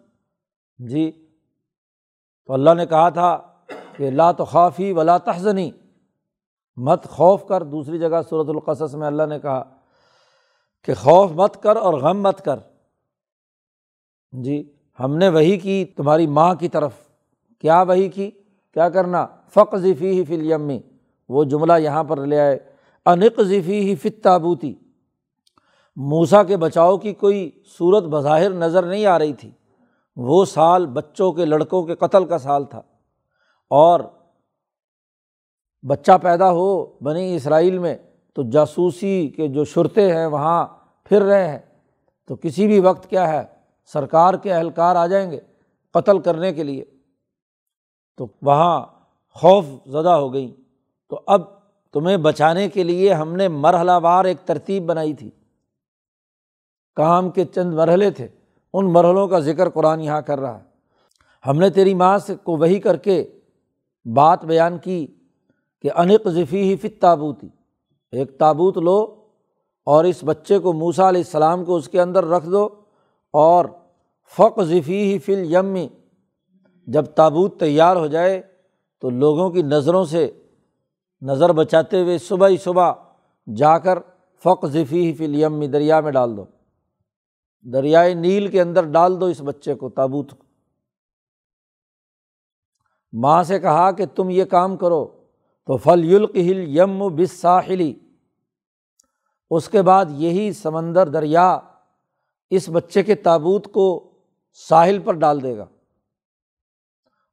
[0.78, 1.10] جی
[2.46, 3.38] تو اللہ نے کہا تھا
[3.96, 5.70] کہ لا تو خوفی ولا تحزنی۔
[6.76, 9.73] مت خوف کر۔ دوسری جگہ صورت القصص میں اللہ نے کہا
[10.84, 12.58] کہ خوف مت کر اور غم مت کر۔
[14.32, 16.92] جی ہم نے وہی کی، تمہاری ماں کی طرف۔
[17.58, 18.30] کیا وہی کی؟
[18.72, 20.80] کیا کرنا؟ فق ذفی ہی فل یمی
[21.28, 22.58] وہ جملہ یہاں پر لے آئے۔
[23.06, 24.74] انق ذفی ہی فت تابوتی
[25.96, 29.50] موسا کے بچاؤ کی کوئی صورت بظاہر نظر نہیں آ رہی تھی۔
[30.16, 32.82] وہ سال بچوں کے لڑکوں کے قتل کا سال تھا۔
[33.70, 34.00] اور
[35.86, 37.96] بچہ پیدا ہو بنی اسرائیل میں
[38.34, 40.66] تو جاسوسی کے جو شرطے ہیں وہاں
[41.04, 41.58] پھر رہے ہیں۔
[42.26, 43.42] تو کسی بھی وقت کیا ہے؟
[43.86, 45.40] سرکار کے اہلکار آ جائیں گے
[45.90, 46.84] قتل کرنے کے لیے۔
[48.16, 48.86] تو وہاں
[49.30, 50.60] خوف زدہ ہو گئیں۔
[51.08, 51.42] تو اب
[51.92, 55.30] تمہیں بچانے کے لیے ہم نے مرحلہ وار ایک ترتیب بنائی تھی۔
[56.94, 58.28] کام کے چند مرحلے تھے۔
[58.74, 60.74] ان مرحلوں کا ذکر قرآن یہاں کر رہا ہے۔
[61.46, 63.38] ہم نے تیری ماں سے کو وہی کر کے
[64.14, 65.06] بات بیان کی
[65.82, 67.48] کہ انق ذفی ہی فت تابوتی
[68.14, 69.24] ایک تابوت لو
[69.86, 72.68] اور اس بچے کو موسا علیہ السلام کو اس کے اندر رکھ دو
[73.32, 73.64] اور
[74.36, 75.88] فق ذفی ہی فل یمی
[76.86, 78.42] جب تابوت تیار ہو جائے
[79.00, 80.30] تو لوگوں کی نظروں سے
[81.22, 82.92] نظر بچاتے ہوئے صبح ہی صبح
[83.56, 83.98] جا کر
[84.44, 86.44] فق ذفی ہی فل یمی دریا میں ڈال دو۔
[87.72, 90.44] دریائے نیل کے اندر ڈال دو اس بچے کو، تابوت کو۔
[93.12, 95.06] ماں سے کہا کہ تم یہ کام کرو
[95.66, 97.94] تو فل یلق ہل یم بس ساحلی
[99.50, 101.58] اس کے بعد یہی سمندر دریا
[102.50, 104.12] اس بچے کے تابوت کو
[104.52, 105.66] ساحل پر ڈال دے گا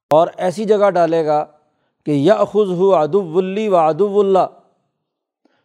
[0.10, 1.46] اور ایسی جگہ ڈالے گا
[2.06, 4.48] کہ یا خز ہو ادب ولی و ادب اللہ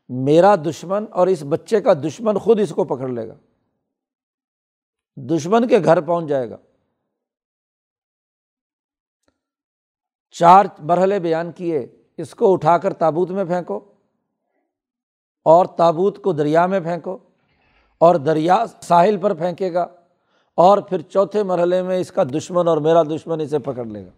[0.09, 3.35] میرا دشمن اور اس بچے کا دشمن خود اس کو پکڑ لے گا۔
[5.17, 6.57] دشمن کے گھر پہنچ جائے گا۔
[10.31, 13.96] چار مرحلے بیان کیے، اس کو اٹھا کر تابوت میں پھینکو۔
[15.47, 17.19] اور تابوت کو دریا میں پھینکو
[17.99, 19.87] اور دریا ساحل پر پھینکے گا
[20.55, 24.11] اور پھر چوتھے مرحلے میں اس کا دشمن اور میرا دشمن اسے پکڑ لے گا۔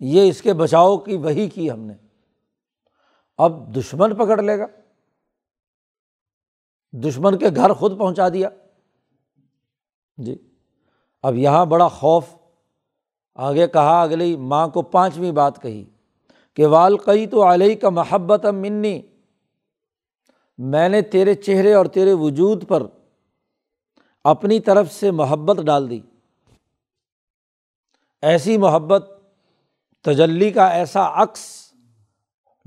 [0.00, 1.94] یہ اس کے بچاؤ کی وہی کی ہم نے۔
[3.38, 4.66] اب دشمن پکڑ لے گا۔
[6.92, 8.48] دشمن کے گھر خود پہنچا دیا۔
[10.16, 10.36] جی۔
[11.22, 12.24] اب یہاں بڑا خوف۔
[13.34, 15.84] آگے کہا، اگلی ماں کو پانچویں بات کہی
[16.54, 19.02] کہ والقی تو علیہ کا محبت منی
[20.58, 22.82] میں نے تیرے چہرے اور تیرے وجود پر
[24.24, 26.00] اپنی طرف سے محبت ڈال دی۔
[28.22, 29.10] ایسی محبت،
[30.04, 31.72] تجلی کا ایسا عکس،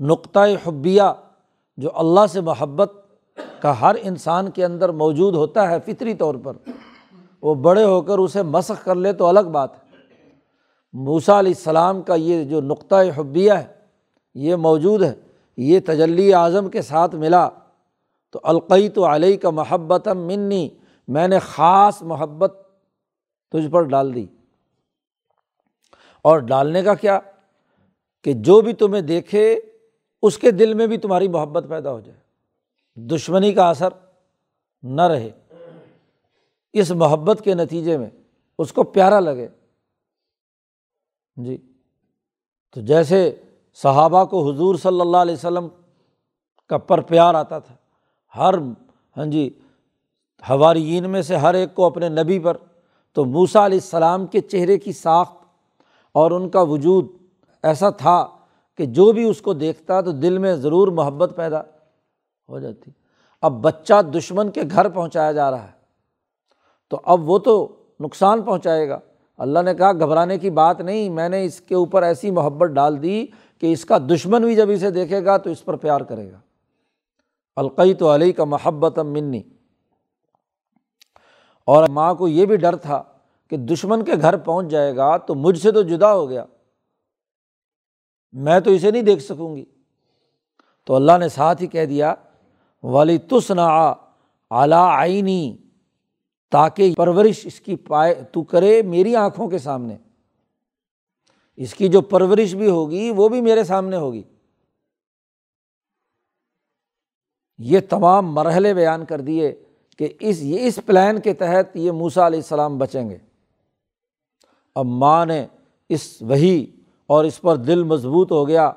[0.00, 1.02] نقطۂ حبیہ
[1.76, 2.92] جو اللہ سے محبت
[3.60, 6.52] کا ہر انسان کے اندر موجود ہوتا ہے فطری طور پر،
[7.42, 9.98] وہ بڑے ہو کر اسے مسخ کر لے تو الگ بات ہے۔
[10.92, 13.66] موسا علیہ السلام کا یہ جو نقطۂ حبیہ ہے،
[14.34, 15.14] یہ موجود ہے،
[15.56, 17.48] یہ تجلی اعظم کے ساتھ ملا۔
[18.32, 20.68] تو القی تو علیہ کا محبت منی،
[21.08, 22.68] میں نے خاص محبت
[23.50, 24.26] تجھ پر ڈال دی۔
[26.22, 27.20] اور ڈالنے کا کیا؟
[28.24, 29.60] کہ جو بھی تمہیں دیکھے،
[30.22, 32.20] اس کے دل میں بھی تمہاری محبت پیدا ہو جائے۔
[32.94, 33.88] دشمنی کا اثر
[34.82, 35.30] نہ رہے۔
[36.72, 38.10] اس محبت کے نتیجے میں
[38.58, 39.48] اس کو پیارا لگے۔
[41.36, 41.58] جی۔
[42.70, 43.42] تو جیسے
[43.74, 45.68] صحابہ کو حضور صلی اللہ علیہ وسلم
[46.68, 47.74] کا پر پیار آتا تھا
[48.36, 48.54] ہر
[49.16, 49.50] ہاں جی
[50.50, 52.56] ہوارئین میں سے ہر ایک کو اپنے نبی پر۔
[53.12, 55.36] تو موسا علیہ السلام کے چہرے کی ساخت
[56.12, 57.06] اور ان کا وجود
[57.62, 58.26] ایسا تھا
[58.78, 61.60] کہ جو بھی اس کو دیکھتا تو دل میں ضرور محبت پیدا
[62.48, 62.90] ہو جاتی۔
[63.42, 65.72] اب بچہ دشمن کے گھر پہنچایا جا رہا ہے۔
[66.90, 68.98] تو اب وہ تو نقصان پہنچائے گا۔
[69.38, 73.02] اللہ نے کہا، گھبرانے کی بات نہیں، میں نے اس کے اوپر ایسی محبت ڈال
[73.02, 73.26] دی
[73.60, 76.38] کہ اس کا دشمن بھی جب اسے دیکھے گا تو اس پر پیار کرے گا۔
[77.56, 79.42] القی تو علی کا محبت منی۔
[81.64, 83.02] اور ماں کو یہ بھی ڈر تھا
[83.50, 86.44] کہ دشمن کے گھر پہنچ جائے گا تو مجھ سے تو جدا ہو گیا۔
[88.32, 89.64] میں تو اسے نہیں دیکھ سکوں گی۔
[90.84, 92.14] تو اللہ نے ساتھ ہی کہہ دیا
[92.82, 93.94] ولی تسنا
[94.50, 95.56] اعلیٰ آئینی
[96.50, 99.96] تاکہ پرورش اس کی پائے، تو کرے میری آنکھوں کے سامنے۔
[101.56, 104.22] اس کی جو پرورش بھی ہوگی، وہ بھی میرے سامنے ہوگی۔
[107.64, 109.54] یہ تمام مرحلے بیان کر دیے
[109.98, 113.16] کہ اس، یہ اس پلان کے تحت یہ موسا علیہ السلام بچیں گے۔
[114.74, 115.46] اب ماں نے
[115.88, 116.66] اس وہی
[117.06, 118.70] اور اس پر دل مضبوط ہو گیا۔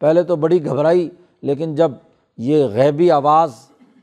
[0.00, 1.10] پہلے تو بڑی گھبرائی،
[1.42, 1.90] لیکن جب
[2.38, 3.52] یہ غیبی آواز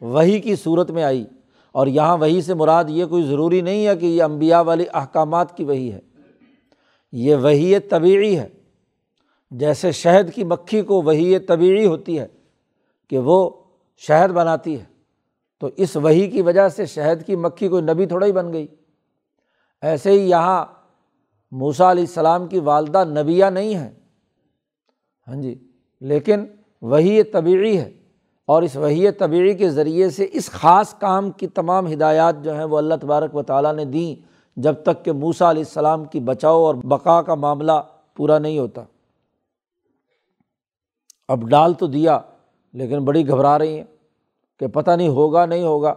[0.02, 1.26] وہی کی صورت میں آئی
[1.72, 5.58] اور یہاں وہی سے مراد یہ کوئی ضروری نہیں ہے کہ یہ امبیا والی احکامات
[5.58, 6.00] کی وہی ہے۔
[7.12, 8.48] یہ وہی طبعی ہے۔
[9.52, 12.28] جیسے شہد کی مکھی کو وہی طبعی ہوتی ہے
[13.10, 13.50] کہ وہ
[14.08, 14.86] شہد بناتی ہے۔
[15.60, 18.68] تو اس وہی کی وجہ سے شہد کی مکھی کوئی نبی تھوڑا ہی بن گئی۔
[19.82, 20.66] ایسے ہی یہاں
[21.52, 23.94] موسا علیہ السلام کی والدہ نبیہ نہیں ہے۔
[25.28, 25.68] ہاں جی
[26.02, 26.46] لیکن
[26.82, 27.92] وہی طبعی ہے۔
[28.46, 32.64] اور اس وہی طبعی کے ذریعے سے اس خاص کام کی تمام ہدایات جو ہیں
[32.64, 34.22] وہ اللہ تبارک و تعالیٰ نے دیں،
[34.56, 37.72] جب تک کہ موسا علیہ السلام کی بچاؤ اور بقا کا معاملہ
[38.16, 38.84] پورا نہیں ہوتا۔
[41.28, 42.20] اب ڈال تو دیا۔
[42.74, 43.84] لیکن بڑی گھبرا رہی ہیں
[44.60, 45.94] کہ پتہ نہیں ہوگا نہیں ہوگا۔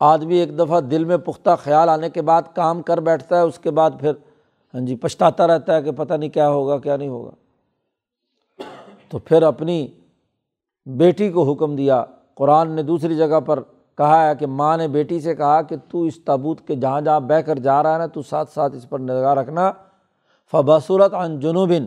[0.00, 3.58] آدمی ایک دفعہ دل میں پختہ خیال آنے کے بعد کام کر بیٹھتا ہے، اس
[3.58, 4.12] کے بعد پھر
[4.74, 7.30] ہاں جی پچھتاتا رہتا ہے کہ پتہ نہیں کیا ہوگا، کیا نہیں ہوگا۔
[9.08, 9.88] تو پھر اپنی
[10.86, 13.60] بیٹی کو حکم دیا۔ قرآن نے دوسری جگہ پر
[13.98, 17.20] کہا ہے کہ ماں نے بیٹی سے کہا کہ تو اس تابوت کے جہاں جہاں
[17.20, 19.72] بہہ کر جا رہا ہے نا، تو ساتھ ساتھ اس پر نگاہ رکھنا۔
[20.50, 21.86] فبصورت عن جنوبن۔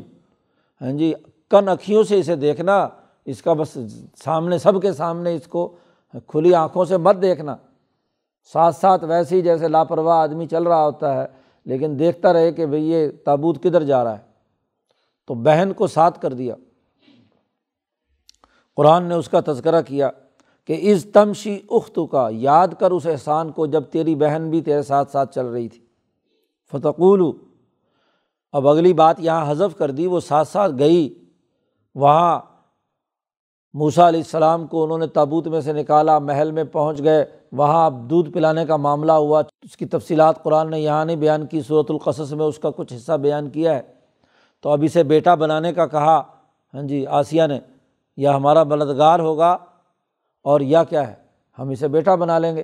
[0.82, 1.14] ہاں جی
[1.50, 2.88] کن اکھیوں سے اسے دیکھنا۔
[3.26, 3.78] اس کا بس
[4.24, 5.76] سامنے، سب کے سامنے اس کو
[6.28, 7.56] کھلی آنکھوں سے مت دیکھنا۔
[8.54, 11.28] ساتھ ساتھ ویسے ہی جیسے لاپرواہ آدمی چل رہا ہوتا ہے،
[11.66, 14.30] لیکن دیکھتا رہے کہ بھئی یہ تابوت کدھر جا رہا ہے۔
[15.28, 16.56] تو بہن کو ساتھ کر دیا۔
[18.76, 20.10] قرآن نے اس کا تذکرہ کیا
[20.66, 24.82] کہ اس تمشی اخت کا یاد کر اس احسان کو جب تیری بہن بھی تیرے
[24.82, 25.86] ساتھ ساتھ چل رہی تھی۔
[26.72, 27.38] فتقول
[28.52, 31.26] اب اگلی بات یہاں حذف کر دی، وہ ساتھ ساتھ گئی۔
[31.96, 32.40] وہاں
[33.74, 37.86] موسا علیہ السلام کو انہوں نے تابوت میں سے نکالا، محل میں پہنچ گئے، وہاں
[37.86, 41.62] اب دودھ پلانے کا معاملہ ہوا۔ اس کی تفصیلات قرآن نے یہاں نہیں بیان کی
[41.62, 43.82] صورت القصص میں اس کا کچھ حصہ بیان کیا ہے۔
[44.62, 46.22] تو اب اسے بیٹا بنانے کا کہا
[46.74, 47.60] ہاں جی آسیہ نے،
[48.18, 49.58] یا ہمارا بلدگار ہوگا
[50.44, 51.14] اور یا کیا ہے؟
[51.60, 52.64] ہم اسے بیٹا بنا لیں گے۔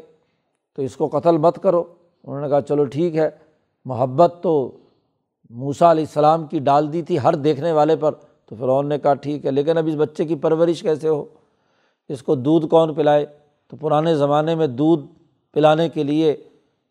[0.75, 1.83] تو اس کو قتل مت کرو۔
[2.23, 3.29] انہوں نے کہا، چلو ٹھیک ہے۔
[3.85, 4.77] محبت تو
[5.49, 8.11] موسا علیہ السلام کی ڈال دی تھی ہر دیکھنے والے پر۔
[8.45, 11.25] تو فرعون نے کہا، ٹھیک ہے، لیکن اب اس بچے کی پرورش کیسے ہو؟
[12.09, 13.25] اس کو دودھ کون پلائے؟
[13.67, 15.05] تو پرانے زمانے میں دودھ
[15.53, 16.35] پلانے کے لیے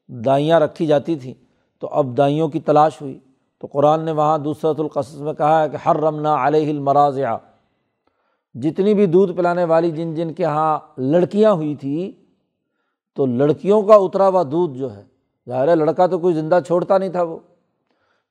[0.09, 1.35] دائیاں رکھی جاتی تھیں،
[1.81, 3.19] تو اب دائیوں کی تلاش ہوئی۔
[3.59, 7.37] تو قرآن نے وہاں دوسرت القصص میں کہا ہے کہ ہر رمنا علیہ المراضع
[8.55, 12.25] جتنی بھی دودھ پلانے والی جن جن کے یہاں لڑکیاں ہوئی تھیں،
[13.17, 15.03] تو لڑکیوں کا اترا ہوا دودھ جو ہے،
[15.49, 17.39] ظاہر ہے لڑکا تو کوئی زندہ چھوڑتا نہیں تھا وہ،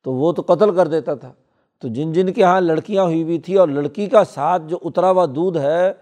[0.01, 1.33] تو وہ تو قتل کر دیتا تھا۔
[1.83, 5.11] تو جن جن کے یہاں لڑکیاں ہوئی ہوئی تھیں اور لڑکی کا ساتھ جو اترا
[5.11, 5.93] ہوا دودھ ہے،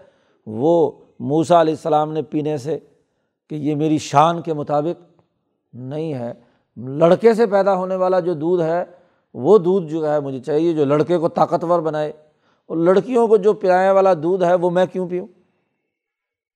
[0.46, 2.78] وہ موسا علیہ السلام نے پینے سے
[3.50, 5.22] کہ یہ میری شان کے مطابق
[5.72, 6.32] نہیں ہے۔
[6.76, 8.84] لڑکے سے پیدا ہونے والا جو دودھ ہے،
[9.34, 12.12] وہ دودھ جو ہے مجھے چاہیے جو لڑکے کو طاقتور بنائے۔
[12.66, 15.26] اور لڑکیوں کو جو پلانے والا دودھ ہے، وہ میں کیوں پیوں؟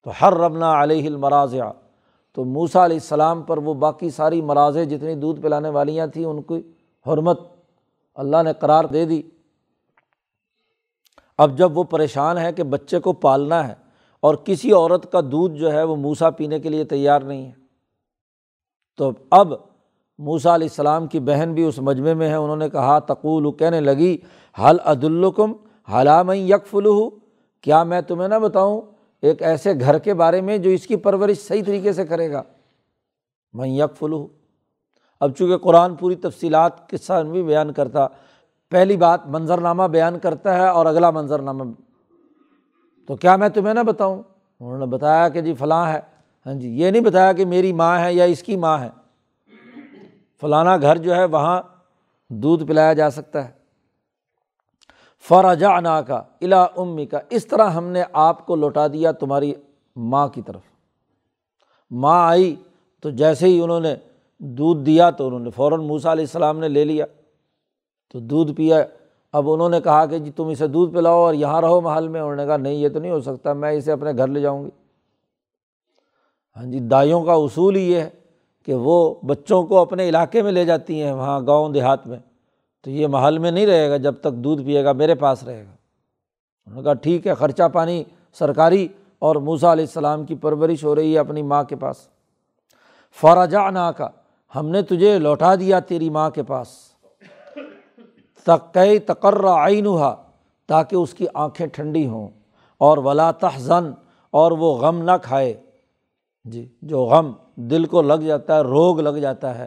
[0.05, 1.73] تو ہر ربنا علیہ المراضع۔
[2.33, 6.43] تو موسا علیہ السلام پر وہ باقی ساری مراضے جتنی دودھ پلانے والیاں تھیں، ان
[6.43, 6.63] کی
[7.07, 7.56] حرمت
[8.17, 9.23] اللہ نے قرار دے دی۔
[11.39, 13.75] اب جب وہ پریشان ہے کہ بچے کو پالنا ہے
[14.21, 17.53] اور کسی عورت کا دودھ جو ہے وہ موسا پینے کے لیے تیار نہیں ہے۔
[18.97, 19.53] تو اب
[20.19, 23.81] موسا علیہ السلام کی بہن بھی اس مجمعے میں ہے، انہوں نے کہا تقول کہنے
[23.81, 24.17] لگی
[24.59, 25.53] حل عدالکم
[25.93, 27.11] حلام یک فلو
[27.61, 28.81] کیا میں تمہیں نہ بتاؤں،
[29.23, 32.43] ایک ایسے گھر کے بارے میں جو اس کی پرورش صحیح طریقے سے کرے گا۔
[33.53, 34.27] میں یک فلو
[35.21, 38.07] اب چونکہ قرآن پوری تفصیلات کے ساتھ بھی بیان کرتا،
[38.71, 41.65] پہلی بات منظرنامہ بیان کرتا ہے اور اگلا منظرنامہ۔
[43.07, 44.23] تو کیا میں تمہیں نہ بتاؤں؟
[44.61, 46.01] انہوں نے بتایا کہ جی فلاں ہے۔
[46.47, 48.91] ہاں جی یہ نہیں بتایا کہ میری ماں ہے یا اس کی ماں ہے۔
[50.41, 51.63] فلانا گھر جو ہے وہاں
[52.29, 53.53] دودھ پلایا جا سکتا ہے۔
[55.29, 59.55] فرجا نا کا الا امی کا اس طرح ہم نے آپ کو لوٹا دیا تمہاری
[59.97, 60.63] ماں کی طرف۔
[61.91, 62.57] ماں آئی
[63.01, 63.95] تو جیسے ہی انہوں نے
[64.39, 67.07] دودھ دیا تو انہوں نے، فوراً موسا علیہ السلام نے لے لیا۔
[68.13, 68.85] تو دودھ پیا۔
[69.33, 72.21] اب انہوں نے کہا کہ جی تم اسے دودھ پلاؤ اور یہاں رہو محل میں۔
[72.21, 74.65] انہوں نے کہا، نہیں، یہ تو نہیں ہو سکتا، میں اسے اپنے گھر لے جاؤں
[74.65, 74.71] گی۔
[76.57, 78.11] ہاں جی دائیوں کا اصول ہی یہ ہے
[78.65, 82.19] کہ وہ بچوں کو اپنے علاقے میں لے جاتی ہیں وہاں گاؤں دیہات میں۔
[82.83, 85.65] تو یہ محل میں نہیں رہے گا جب تک دودھ پیے گا، میرے پاس رہے
[85.65, 85.71] گا۔
[86.67, 90.95] انہوں نے کہا، ٹھیک ہے، خرچہ پانی سرکاری اور موسا علیہ السلام کی پرورش ہو
[90.95, 91.97] رہی ہے اپنی ماں کے پاس۔
[93.21, 94.09] فوراجا نا کا
[94.55, 96.69] ہم نے تجھے لوٹا دیا تیری ماں کے پاس۔
[98.45, 100.15] تقی تقرر آئین ہوا
[100.67, 102.29] تاکہ اس کی آنکھیں ٹھنڈی ہوں،
[102.79, 103.91] اور ولا تحزن،
[104.31, 105.61] اور وہ غم نہ کھائے۔
[106.45, 109.67] جی جو غم دل کو لگ جاتا ہے، روگ لگ جاتا ہے،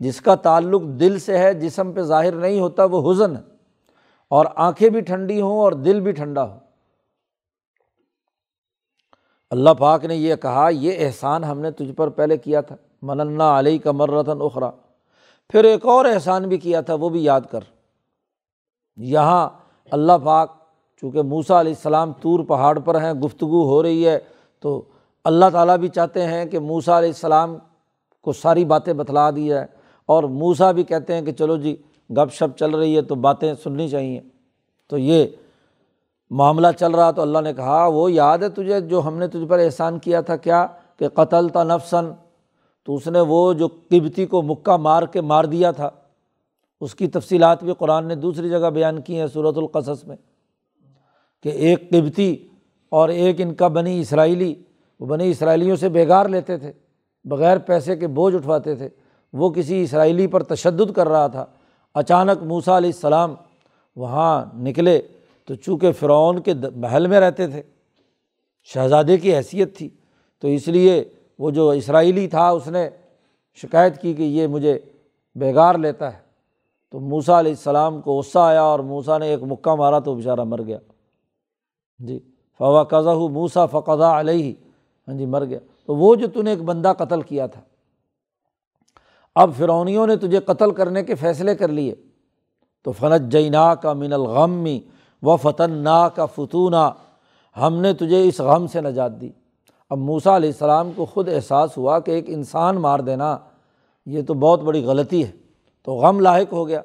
[0.00, 3.42] جس کا تعلق دل سے ہے، جسم پہ ظاہر نہیں ہوتا، وہ حزن ہے۔
[4.28, 6.58] اور آنکھیں بھی ٹھنڈی ہوں، اور دل بھی ٹھنڈا ہو۔
[9.50, 13.58] اللہ پاک نے یہ کہا، یہ احسان ہم نے تجھ پر پہلے کیا تھا۔ مننا
[13.58, 14.70] علی کا مرتن اخرا
[15.48, 17.60] پھر ایک اور احسان بھی کیا تھا، وہ بھی یاد کر۔
[18.96, 19.48] یہاں
[19.90, 20.52] اللہ پاک
[21.00, 24.18] چونکہ موسا علیہ السلام طور پہاڑ پر ہیں، گفتگو ہو رہی ہے،
[24.60, 24.82] تو
[25.24, 27.56] اللہ تعالیٰ بھی چاہتے ہیں کہ موسا علیہ السلام
[28.22, 29.66] کو ساری باتیں بتلا دی جائے۔
[30.06, 31.76] اور موسا بھی کہتے ہیں کہ چلو جی
[32.10, 34.20] گپ شپ چل رہی ہے تو باتیں سننی چاہیے۔
[34.88, 35.26] تو یہ
[36.30, 39.46] معاملہ چل رہا، تو اللہ نے کہا، وہ یاد ہے تجھے جو ہم نے تجھ
[39.48, 42.10] پر احسان کیا تھا کیا؟ کہ قتل تا نفسن
[42.84, 45.90] تو اس نے وہ جو قبتی کو مکہ مار کے مار دیا تھا،
[46.80, 50.16] اس کی تفصیلات بھی قرآن نے دوسری جگہ بیان کی ہیں صورت القصص میں،
[51.42, 52.36] کہ ایک قبتی
[52.88, 54.54] اور ایک ان کا بنی اسرائیلی،
[55.00, 56.72] وہ بنی اسرائیلیوں سے بےگار لیتے تھے،
[57.24, 58.88] بغیر پیسے کے بوجھ اٹھواتے تھے۔
[59.32, 61.46] وہ کسی اسرائیلی پر تشدد کر رہا تھا۔
[61.94, 63.34] اچانک موسا علیہ السلام
[63.96, 65.00] وہاں نکلے
[65.44, 67.62] تو چونکہ فرعون کے محل میں رہتے تھے،
[68.64, 69.88] شہزادے کی حیثیت تھی،
[70.40, 71.04] تو اس لیے
[71.40, 72.90] وہ جو اسرائیلی تھا، اس نے
[73.54, 74.78] شکایت کی کہ یہ مجھے
[75.34, 76.18] بےگار لیتا ہے۔
[76.90, 80.44] تو موسا علیہ السلام کو غصہ آیا اور موسا نے ایک مکہ مارا تو بیچارہ
[80.44, 80.78] مر گیا۔
[81.98, 82.18] جی
[82.58, 84.54] فوا قزا موسا فقضا علیہ
[85.08, 87.60] ہاں جی مر گیا۔ تو وہ جو نے ایک بندہ قتل کیا تھا۔
[89.34, 91.94] اب فرونیوں نے تجھے قتل کرنے کے فیصلے کر لیے۔
[92.82, 94.80] تو فنت جینا کا من الغمی
[95.22, 96.90] و فتن نا کا فتونہ
[97.60, 99.30] ہم نے تجھے اس غم سے نجات دی۔
[99.90, 103.36] اب موسا علیہ السلام کو خود احساس ہوا کہ ایک انسان مار دینا
[104.06, 105.30] یہ تو بہت بڑی غلطی ہے،
[105.82, 106.82] تو غم لاحق ہو گیا۔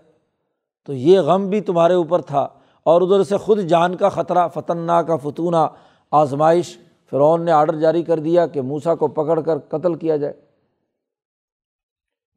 [0.87, 2.47] تو یہ غم بھی تمہارے اوپر تھا
[2.85, 5.65] اور ادھر سے خود جان کا خطرہ فتنا کا فتونہ،
[6.11, 6.77] آزمائش،
[7.11, 10.33] فرعون نے آڈر جاری کر دیا کہ موسا کو پکڑ کر قتل کیا جائے۔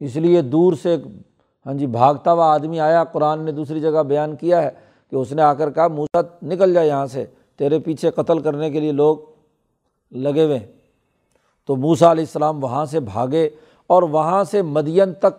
[0.00, 0.96] اس لیے دور سے
[1.66, 4.70] ہاں جی بھاگتا ہوا آدمی آیا، قرآن نے دوسری جگہ بیان کیا ہے
[5.12, 7.24] کہ اس نے آ کر کہا موسا نکل جائے یہاں سے،
[7.58, 9.18] تیرے پیچھے قتل کرنے کے لیے لوگ
[10.12, 10.58] لگے ہوئے
[11.68, 13.48] تو موسا علیہ السلام وہاں سے بھاگے
[13.86, 15.34] اور وہاں سے مدین تک،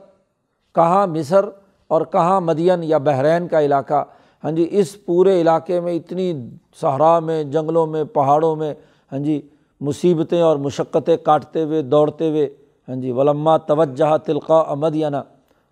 [0.76, 1.45] کہاں مصر
[1.88, 4.03] اور کہاں مدین یا بحرین کا علاقہ۔
[4.43, 6.34] ہاں جی اس پورے علاقے میں، اتنی
[6.82, 8.74] صحرا میں، جنگلوں میں، پہاڑوں میں
[9.11, 9.41] ہاں جی
[9.82, 12.47] مصیبتیں اور مشقتیں کاٹتے ہوئے، دوڑتے ہوئے
[12.88, 15.22] ہاں جی ولما توجہ تلقا مدینہ۔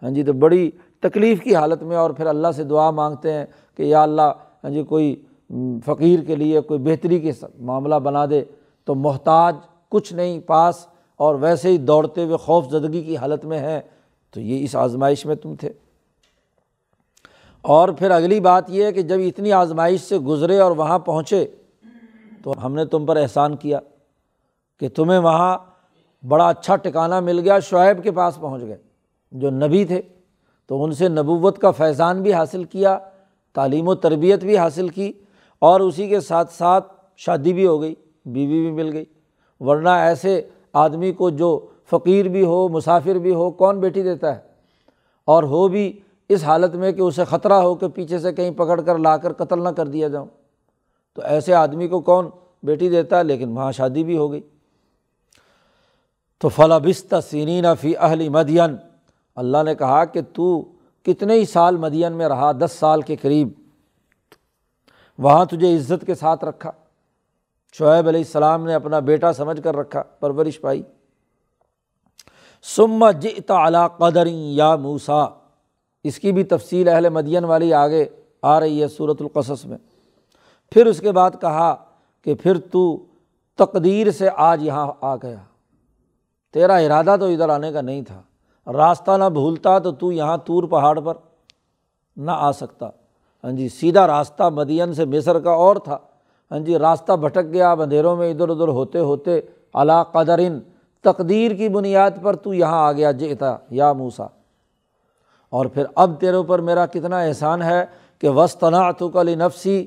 [0.02, 0.70] ہاں جی تو بڑی
[1.00, 3.46] تکلیف کی حالت میں اور پھر اللہ سے دعا مانگتے ہیں
[3.78, 4.32] کہ یا اللہ
[4.64, 5.16] ہاں جی کوئی
[5.86, 8.44] فقیر کے لیے، کوئی بہتری کے معاملہ بنا دے۔
[8.88, 9.56] تو محتاج
[9.90, 13.82] کچھ نہیں، پاس اور ویسے ہی دوڑتے ہوئے خوف زدگی کی حالت میں ہیں۔
[14.32, 15.74] تو یہ اس آزمائش میں تم تھے۔
[17.62, 21.48] اور پھر اگلی بات یہ ہے کہ جب اتنی آزمائش سے گزرے اور وہاں پہنچے
[22.44, 23.80] تو ہم نے تم پر احسان کیا
[24.80, 25.58] کہ تمہیں وہاں
[26.28, 28.78] بڑا اچھا ٹکانا مل گیا، شعیب کے پاس پہنچ گئے،
[29.32, 30.02] جو نبی تھے۔
[30.68, 33.00] تو ان سے نبوت کا فیضان بھی حاصل کیا،
[33.54, 35.12] تعلیم و تربیت بھی حاصل کی
[35.60, 37.96] اور اسی کے ساتھ ساتھ شادی بھی ہو گئی۔
[38.28, 39.06] بیوی بھی مل گئی۔
[39.60, 44.42] ورنہ ایسے آدمی کو جو فقیر بھی ہو، مسافر بھی ہو، کون بیٹی دیتا ہے؟
[45.26, 46.00] اور ہو بھی
[46.30, 49.34] اس حالت میں کہ اسے خطرہ ہو کہ پیچھے سے کہیں پکڑ کر لا کر
[49.34, 50.26] قتل نہ کر دیا جاؤں۔
[51.14, 52.30] تو ایسے آدمی کو کون
[52.64, 54.42] بیٹی دیتا ہے؟ لیکن وہاں شادی بھی ہو گئی۔
[56.38, 58.76] تو فلا بست سینین فی اہلی مدین
[59.36, 60.62] اللہ نے کہا کہ تو
[61.04, 63.48] کتنے ہی سال مدین میں رہا، دس سال کے قریب۔
[65.18, 66.72] وہاں تجھے عزت کے ساتھ رکھا۔
[67.74, 70.84] شعیب علیہ السلام نے اپنا بیٹا سمجھ کر رکھا، پرورش پائی۔
[72.64, 75.26] سما جت علا قدر یا موسا
[76.04, 78.06] اس کی بھی تفصیل اہل مدین والی آگے
[78.42, 79.78] آ رہی ہے صورت القصص میں۔
[80.72, 81.76] پھر اس کے بعد کہا
[82.22, 83.06] کہ پھر تو
[83.56, 85.44] تقدیر سے آج یہاں آ گیا۔
[86.54, 88.22] تیرا ارادہ تو ادھر آنے کا نہیں تھا۔
[88.74, 91.14] راستہ نہ بھولتا تو تو یہاں طور پہاڑ پر
[92.18, 92.90] نہ آ سکتا۔
[93.44, 95.98] ہاں جی سیدھا راستہ مدین سے مصر کا اور تھا۔
[96.52, 99.40] ہاں جی راستہ بھٹک گیا اندھیروں میں ادھر ادھر ہوتے ہوتے
[99.74, 100.60] علا قدرن،
[101.02, 104.28] تقدیر کی بنیاد پر تو یہاں آ گیا جیتا یا موسا
[105.50, 107.86] اور پھر اب تیرے اوپر میرا کتنا احسان ہے
[108.20, 109.86] کہ وسطنا تو کلی نفسی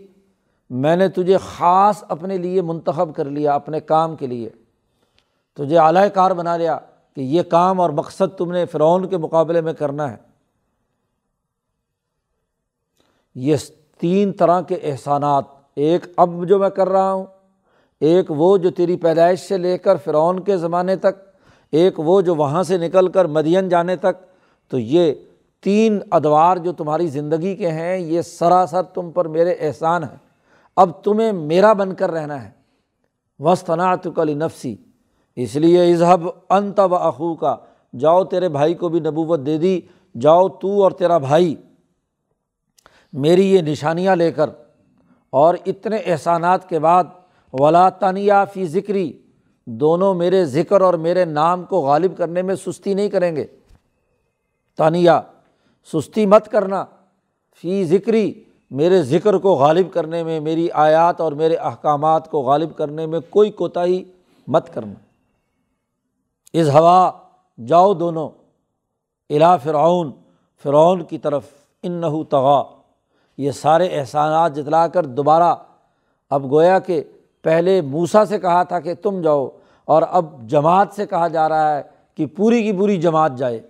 [0.71, 4.51] میں نے تجھے خاص اپنے لیے منتخب کر لیا، اپنے کام کے لیے۔
[5.55, 6.79] تجھے اعلی کار بنا لیا
[7.15, 10.17] کہ یہ کام اور مقصد تم نے فرعون کے مقابلے میں کرنا ہے۔
[13.35, 13.57] یہ
[13.99, 15.45] تین طرح کے احسانات
[15.81, 17.25] ایک اب جو میں کر رہا ہوں،
[18.01, 21.21] ایک وہ جو تیری پیدائش سے لے کر فرعون کے زمانے تک،
[21.73, 24.23] ایک وہ جو وہاں سے نکل کر مدین جانے تک،
[24.69, 25.13] تو یہ
[25.61, 30.17] تین ادوار جو تمہاری زندگی کے ہیں، یہ سراسر تم پر میرے احسان ہیں۔
[30.77, 32.51] اب تمہیں میرا بن کر رہنا ہے۔
[33.39, 34.77] وسطنات کلی نفسی
[35.37, 36.21] اس لیے اظہب
[36.51, 37.57] انت و اخو کا
[37.99, 39.81] جاؤ تیرے بھائی کو بھی نبوت دے دی،
[40.21, 41.55] جاؤ تو اور تیرا بھائی۔
[43.13, 44.51] میری یہ نشانیاں لے کر
[45.31, 47.05] اور اتنے احسانات کے بعد،
[47.53, 49.13] ولا تنیا فی ذکری
[49.67, 53.47] دونوں میرے ذکر اور میرے نام کو غالب کرنے میں سستی نہیں کریں گے۔
[54.77, 55.11] تانیہ
[55.93, 56.85] سستی مت کرنا۔
[57.57, 62.77] فی ذکری میرے ذکر کو غالب کرنے میں، میری آیات اور میرے احکامات کو غالب
[62.77, 64.05] کرنے میں کوئی کوتاہی
[64.47, 64.95] مت کرنا۔
[66.53, 67.11] اس ہوا،
[67.67, 68.29] جاؤ دونوں
[69.31, 70.13] الا فرعون
[70.63, 71.43] فرعون کی طرف
[71.83, 72.80] ان تغا
[73.41, 75.55] یہ سارے احسانات جتلا کر دوبارہ
[76.31, 77.03] اب گویا کہ
[77.43, 79.49] پہلے موسا سے کہا تھا کہ تم جاؤ
[79.85, 81.83] اور اب جماعت سے کہا جا رہا ہے
[82.15, 83.61] کہ پوری کی پوری جماعت جائے۔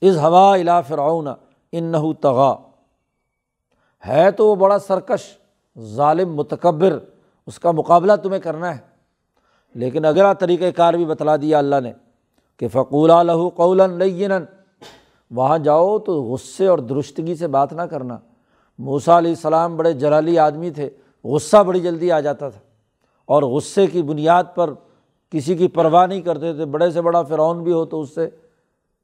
[0.00, 1.28] اس ہوا الا فرعون
[1.72, 2.54] ان تغا۔
[4.08, 5.38] ہے تو وہ بڑا سرکش،
[5.80, 6.98] ظالم، متکبر،
[7.46, 8.80] اس کا مقابلہ تمہیں کرنا ہے۔
[9.74, 11.92] لیکن اگلا طریقۂ کار بھی بتلا دیا اللہ نے
[12.56, 14.32] کہ فقولہ لہو قول لین
[15.30, 18.18] وہاں جاؤ تو غصے اور درستگی سے بات نہ کرنا۔
[18.78, 20.90] موسا علیہ السلام بڑے جلالی آدمی تھے،
[21.24, 22.60] غصہ بڑی جلدی آ جاتا تھا۔
[23.24, 24.70] اور غصے کی بنیاد پر
[25.30, 28.28] کسی کی پرواہ نہیں کرتے تھے، بڑے سے بڑا فرعون بھی ہو تو اس سے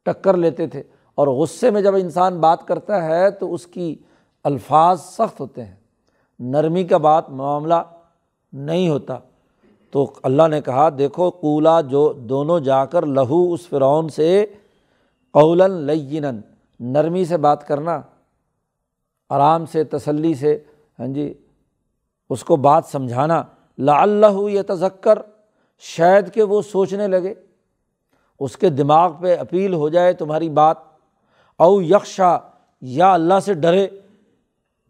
[0.02, 0.82] ٹکر لیتے تھے۔
[1.14, 3.96] اور غصے میں جب انسان بات کرتا ہے تو اس کی
[4.44, 5.74] الفاظ سخت ہوتے ہیں۔
[6.38, 7.74] نرمی کا بات معاملہ
[8.52, 9.18] نہیں ہوتا۔
[9.90, 14.46] تو اللہ نے کہا، دیکھو کولا جو دونوں جا کر لہو اس فرعون سے
[15.30, 16.24] قول لین
[16.80, 18.00] نرمی سے بات کرنا۔
[19.30, 20.58] آرام سے، تسلی سے
[20.98, 21.32] ہاں جی
[22.30, 23.42] اس کو بات سمجھانا۔
[23.78, 25.18] لا اللہ یہ تذکر
[25.78, 27.34] شاید کہ وہ سوچنے لگے۔
[28.40, 30.76] اس کے دماغ پہ اپیل ہو جائے تمہاری بات۔
[31.58, 32.36] او یکشا
[32.80, 33.86] یا اللہ سے ڈرے۔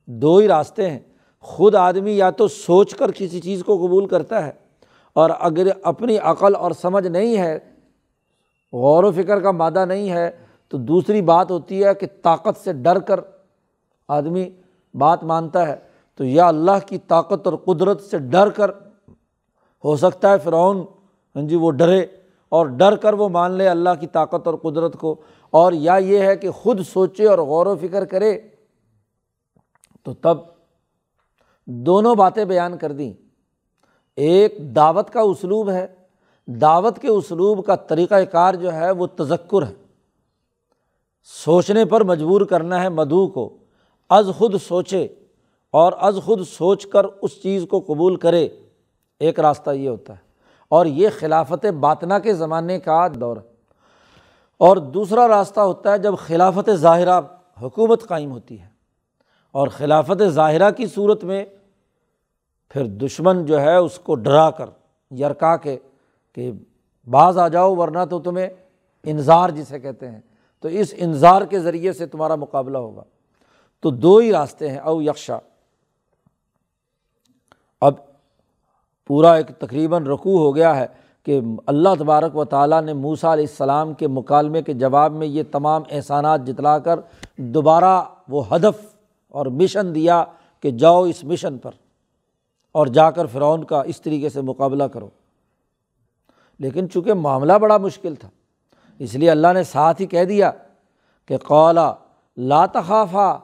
[0.06, 0.98] دو ہی راستے ہیں۔
[1.40, 4.52] خود آدمی یا تو سوچ کر کسی چیز کو قبول کرتا ہے،
[5.12, 7.58] اور اگر اپنی عقل اور سمجھ نہیں ہے،
[8.72, 10.30] غور و فکر کا مادہ نہیں ہے،
[10.68, 13.20] تو دوسری بات ہوتی ہے کہ طاقت سے ڈر کر
[14.08, 14.50] آدمی
[14.94, 15.76] بات مانتا ہے
[16.14, 18.70] تو یا اللہ کی طاقت اور قدرت سے ڈر کر
[19.84, 20.84] ہو سکتا ہے فرعون
[21.36, 22.06] ہاں جی وہ ڈرے
[22.48, 26.18] اور ڈر کر وہ مان لے اللہ کی طاقت اور قدرت کو۔ اور یا یہ
[26.18, 28.38] ہے کہ خود سوچے اور غور و فکر کرے۔
[30.02, 30.38] تو تب
[31.66, 33.12] دونوں باتیں بیان کر دیں۔
[34.16, 35.86] ایک دعوت کا اسلوب ہے۔
[36.46, 39.74] دعوت کے اسلوب کا طریقۂ کار جو ہے وہ تذکر ہے۔
[41.22, 43.56] سوچنے پر مجبور کرنا ہے مدعو کو۔
[44.14, 45.08] از خود سوچے
[45.70, 48.48] اور از خود سوچ کر اس چیز کو قبول کرے،
[49.20, 50.18] ایک راستہ یہ ہوتا ہے۔
[50.68, 53.42] اور یہ خلافت باطنا کے زمانے کا دور ہے۔
[54.58, 57.20] اور دوسرا راستہ ہوتا ہے جب خلافت ظاہرہ
[57.62, 58.66] حکومت قائم ہوتی ہے۔
[59.52, 61.44] اور خلافت ظاہرہ کی صورت میں
[62.68, 64.66] پھر دشمن جو ہے اس کو ڈرا کر،
[65.10, 65.78] یرکا کے
[66.32, 66.52] کہ
[67.10, 68.48] بعض آ جاؤ ورنہ تو تمہیں
[69.04, 70.20] انظار جسے کہتے ہیں۔
[70.60, 73.02] تو اس انظار کے ذریعے سے تمہارا مقابلہ ہوگا۔
[73.84, 75.38] تو دو ہی راستے ہیں، او یکشا
[77.82, 77.94] اب
[79.10, 80.86] پورا ایک تقریباً رقو ہو گیا ہے
[81.26, 85.42] کہ اللہ تبارک و تعالیٰ نے موسا علیہ السلام کے مکالمے کے جواب میں یہ
[85.52, 87.00] تمام احسانات جتلا کر
[87.36, 88.80] دوبارہ وہ ہدف
[89.34, 90.24] اور مشن دیا
[90.64, 91.70] کہ جاؤ اس مشن پر
[92.74, 95.08] اور جا کر فرعون کا اس طریقے سے مقابلہ کرو۔
[96.60, 98.28] لیکن چونکہ معاملہ بڑا مشکل تھا،
[99.00, 100.50] اس لیے اللہ نے ساتھ ہی کہہ دیا
[101.28, 101.92] کہ قولا
[102.36, 103.36] لاتخافا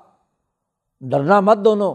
[1.00, 1.94] ڈرنا مت دونوں۔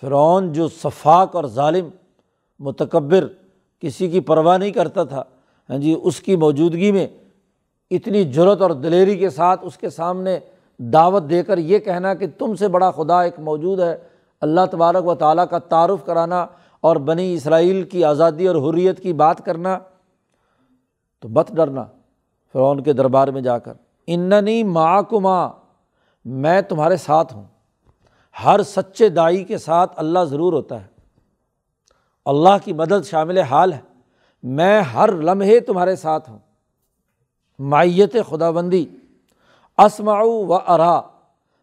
[0.00, 1.88] فرعون جو صفاق اور ظالم،
[2.58, 3.26] متکبر،
[3.80, 5.22] کسی کی پرواہ نہیں کرتا تھا
[5.70, 7.06] ہاں جی اس کی موجودگی میں
[7.90, 10.38] اتنی جرت اور دلیری کے ساتھ اس کے سامنے
[10.78, 13.96] دعوت دے کر یہ کہنا کہ تم سے بڑا خدا ایک موجود ہے،
[14.40, 16.46] اللہ تبارک و تعالیٰ کا تعارف کرانا
[16.80, 19.78] اور بنی اسرائیل کی آزادی اور حریت کی بات کرنا،
[21.20, 21.84] تو بت ڈرنا
[22.52, 23.72] فرعون کے دربار میں جا کر۔
[24.06, 25.48] اننی معکما،
[26.24, 27.44] میں تمہارے ساتھ ہوں۔
[28.44, 30.86] ہر سچے دائی کے ساتھ اللہ ضرور ہوتا ہے۔
[32.24, 33.80] اللہ کی مدد شامل حال ہے۔
[34.42, 36.38] میں ہر لمحے تمہارے ساتھ ہوں۔
[37.58, 38.86] مائیت خدا بندی
[39.78, 41.00] اسماؤ و ارا۔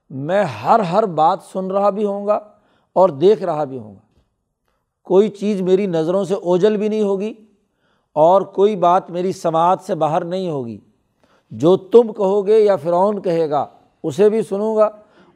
[0.10, 2.40] میں ہر ہر بات سن رہا بھی ہوں گا
[2.94, 4.00] اور دیکھ رہا بھی ہوں گا۔
[5.04, 7.34] کوئی چیز میری نظروں سے اوجل بھی نہیں ہوگی
[8.14, 10.78] اور کوئی بات میری سماعت سے باہر نہیں ہوگی۔
[11.52, 13.66] جو تم کہو گے یا فرعون کہے گا،
[14.04, 14.90] اسے بھی سنوں گا۔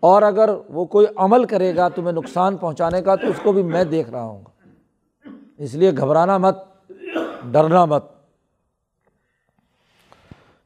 [0.04, 3.64] اور اگر وہ کوئی عمل کرے گا تمہیں نقصان پہنچانے کا، تو اس کو بھی
[3.64, 4.70] میں دیکھ رہا ہوں گا۔
[5.58, 6.58] اس لیے گھبرانا مت،
[7.52, 8.06] ڈرنا مت۔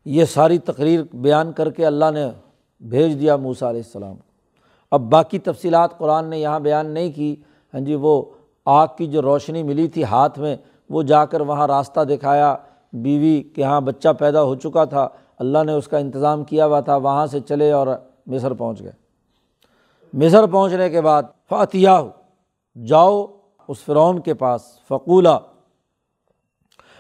[0.05, 2.31] یہ ساری تقریر بیان کر کے اللہ نے
[2.79, 4.15] بھیج دیا موسا علیہ السلام۔
[4.91, 7.35] اب باقی تفصیلات قرآن نے یہاں بیان نہیں کی۔
[7.73, 8.25] ہاں جی وہ
[8.65, 10.55] آگ کی جو روشنی ملی تھی ہاتھ میں،
[10.89, 12.55] وہ جا کر وہاں راستہ دکھایا۔
[12.93, 15.09] بیوی کے یہاں بچہ پیدا ہو چکا تھا۔
[15.39, 17.88] اللہ نے اس کا انتظام کیا ہوا تھا، وہاں سے چلے اور
[18.27, 19.07] مصر پہنچ گئے۔
[20.14, 21.89] مصر پہنچنے کے بعد فاتیہ
[22.88, 23.26] جاؤ
[23.68, 25.38] اس فرعون کے پاس فقولہ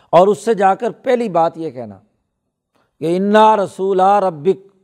[0.09, 1.99] اور اس سے جا کر پہلی بات یہ کہنا
[2.99, 4.75] کہ انا رسول ربک،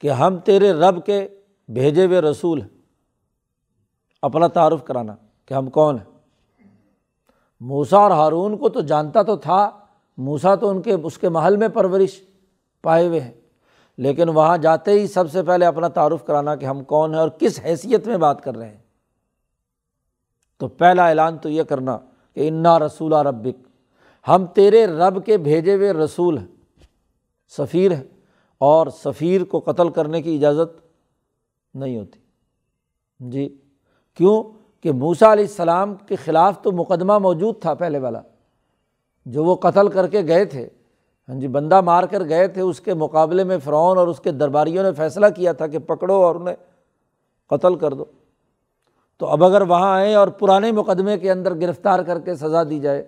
[0.00, 1.28] کہ ہم تیرے رب کے
[1.68, 2.68] بھیجے ہوئے رسول ہیں۔
[4.22, 5.16] اپنا تعارف کرانا
[5.46, 6.68] کہ ہم کون ہیں۔
[7.60, 9.70] موسا اور ہارون کو تو جانتا تو تھا
[10.18, 12.22] موسا تو ان کے، اس کے محل میں پرورش
[12.82, 13.32] پائے ہوئے ہیں۔
[13.98, 17.28] لیکن وہاں جاتے ہی سب سے پہلے اپنا تعارف کرانا کہ ہم کون ہیں اور
[17.28, 18.78] کس حیثیت میں بات کر رہے ہیں۔
[20.58, 21.98] تو پہلا اعلان تو یہ کرنا
[22.34, 23.68] کہ انا رسول ربک۔
[24.28, 26.46] ہم تیرے رب کے بھیجے ہوئے رسول ہیں۔
[27.48, 28.04] سفیر ہیں۔
[28.58, 30.80] اور سفیر کو قتل کرنے کی اجازت
[31.74, 32.20] نہیں ہوتی۔
[33.20, 33.58] جی
[34.14, 34.44] کیوں؟
[34.82, 38.22] کہ موسا علیہ السلام کے خلاف تو مقدمہ موجود تھا پہلے والا۔
[39.26, 40.68] جو وہ قتل کر کے گئے تھے
[41.28, 44.30] ہاں جی بندہ مار کر گئے تھے، اس کے مقابلے میں فرعون اور اس کے
[44.30, 46.54] درباریوں نے فیصلہ کیا تھا کہ پکڑو اور انہیں
[47.48, 48.04] قتل کر دو۔
[49.18, 52.78] تو اب اگر وہاں آئیں اور پرانے مقدمے کے اندر گرفتار کر کے سزا دی
[52.78, 53.06] جائے،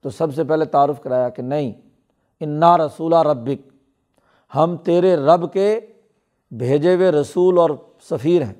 [0.00, 1.72] تو سب سے پہلے تعارف کرایا کہ نہیں،
[2.40, 3.68] انا رسولہ ربک،
[4.54, 5.80] ہم تیرے رب کے
[6.50, 7.70] بھیجے ہوئے رسول اور
[8.00, 8.54] سفیر ہیں،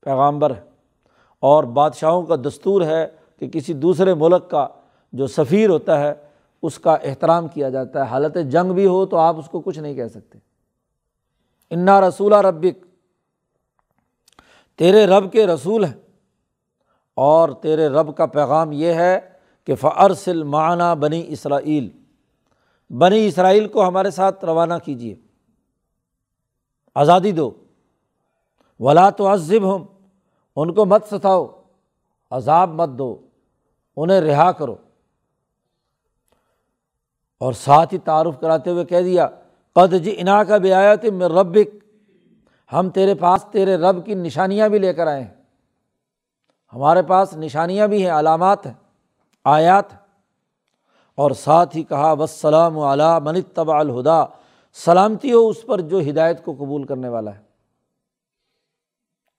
[0.00, 0.70] پیغامبر ہیں۔
[1.40, 3.08] اور بادشاہوں کا دستور ہے
[3.38, 4.66] کہ کسی دوسرے ملک کا
[5.12, 6.12] جو سفیر ہوتا ہے
[6.62, 9.78] اس کا احترام کیا جاتا ہے۔ حالت جنگ بھی ہو تو آپ اس کو کچھ
[9.78, 10.38] نہیں کہہ سکتے۔
[11.70, 12.86] انا رسولہ ربک۔
[14.78, 15.94] تیرے رب کے رسول ہیں۔
[17.14, 19.20] اور تیرے رب کا پیغام یہ ہے
[19.64, 21.88] کہ فرسل معنیٰ بنی اسرائیل
[22.90, 25.14] بنی اسرائیل کو ہمارے ساتھ روانہ کیجیے
[26.94, 27.50] آزادی دو۔
[28.80, 29.84] ولا تو عذب ہم
[30.56, 31.46] ان کو مت ستاؤ۔
[32.30, 33.16] عذاب مت دو۔
[33.96, 34.76] انہیں رہا کرو۔
[37.40, 39.28] اور ساتھ ہی تعارف کراتے ہوئے کہہ دیا،
[39.76, 41.68] قد جی انا کا بھی آیا تھے میں ربک،
[42.72, 45.34] ہم تیرے پاس تیرے رب کی نشانیاں بھی لے کر آئے ہیں۔
[46.72, 48.74] ہمارے پاس نشانیاں بھی ہیں، علامات ہیں،
[49.44, 49.84] آیات
[51.14, 54.24] اور ساتھ ہی کہا وسلام علیٰ من طبع الہدا
[54.72, 57.42] سلامتی ہو اس پر جو ہدایت کو قبول کرنے والا ہے۔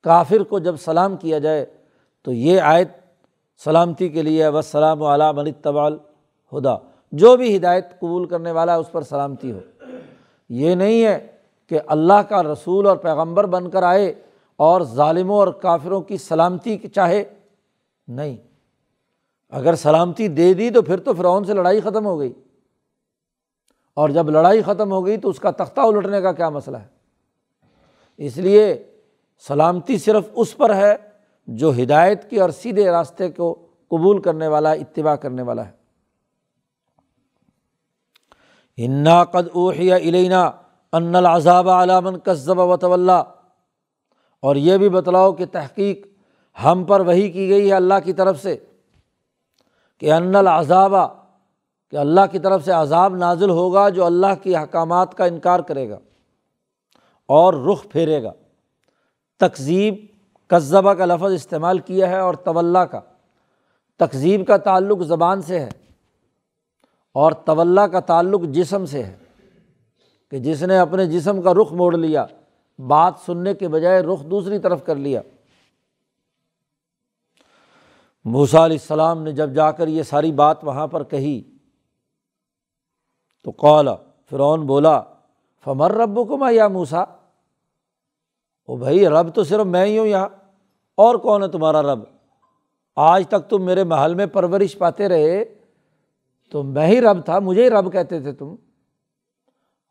[0.04, 1.66] کافر کو جب سلام کیا جائے
[2.24, 2.90] تو یہ آیت
[3.64, 6.76] سلامتی کے لیے وسلام علیٰ من طبع الہدا
[7.12, 9.60] جو بھی ہدایت قبول کرنے والا ہے اس پر سلامتی ہو۔
[10.50, 11.28] یہ نہیں ہے
[11.70, 14.14] کہ اللہ کا رسول اور پیغمبر بن کر آئے
[14.56, 17.24] اور ظالموں اور کافروں کی سلامتی چاہے۔
[18.08, 18.38] نہیں۔
[19.50, 22.34] اگر سلامتی دے دی تو پھر تو فرعون سے لڑائی ختم ہو گئی۔
[23.94, 26.88] اور جب لڑائی ختم ہو گئی تو اس کا تختہ الٹنے کا کیا مسئلہ ہے؟
[28.18, 28.84] اس لیے
[29.48, 30.96] سلامتی صرف اس پر ہے
[31.48, 35.81] جو ہدایت کے اور سیدھے راستے کو قبول کرنے والا، اتباع کرنے والا ہے۔
[38.78, 40.52] انا قد اوحیا علینا
[40.92, 43.10] ان العذاب علامن کذب و طول
[44.40, 46.08] اور یہ بھی بتلاؤ کہ تحقیق
[46.64, 48.58] ہم پر وہی کی گئی ہے اللہ کی طرف سے
[49.98, 51.08] کہ ان العذابہ
[51.92, 55.90] کہ اللہ کی طرف سے عذاب نازل ہوگا جو اللہ کی احکامات کا انکار کرے
[55.90, 56.00] گا
[57.26, 58.32] اور رخ پھیرے گا۔
[59.40, 59.96] تقزیب
[60.48, 63.00] قذبہ کا لفظ استعمال کیا ہے اور طول کا۔
[64.00, 65.70] تقزیب کا تعلق زبان سے ہے۔
[67.16, 69.16] اور طول کا تعلق جسم سے ہے
[70.32, 72.26] کہ جس نے اپنے جسم کا رخ موڑ لیا،
[72.80, 75.22] بات سننے کے بجائے رخ دوسری طرف کر لیا۔
[78.26, 81.42] موسا علیہ السلام نے جب جا کر یہ ساری بات وہاں پر کہی
[83.46, 83.96] تو قولا
[84.32, 85.02] فرعون بولا،
[85.66, 90.28] فمر رب کو یا موسا او بھائی، رب تو صرف میں ہی ہوں یہاں،
[90.98, 92.00] اور کون ہے تمہارا رب؟
[92.98, 95.44] آج تک تم میرے محل میں پرورش پاتے رہے
[96.52, 98.56] تو میں ہی رب تھا، مجھے ہی رب کہتے تھے تم۔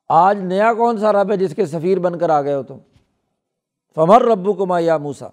[0.08, 2.78] آج نیا کون سا رب ہے جس کے سفیر بن کر آ گئے ہو تم؟
[3.94, 5.28] فمر ربو کما یا موسا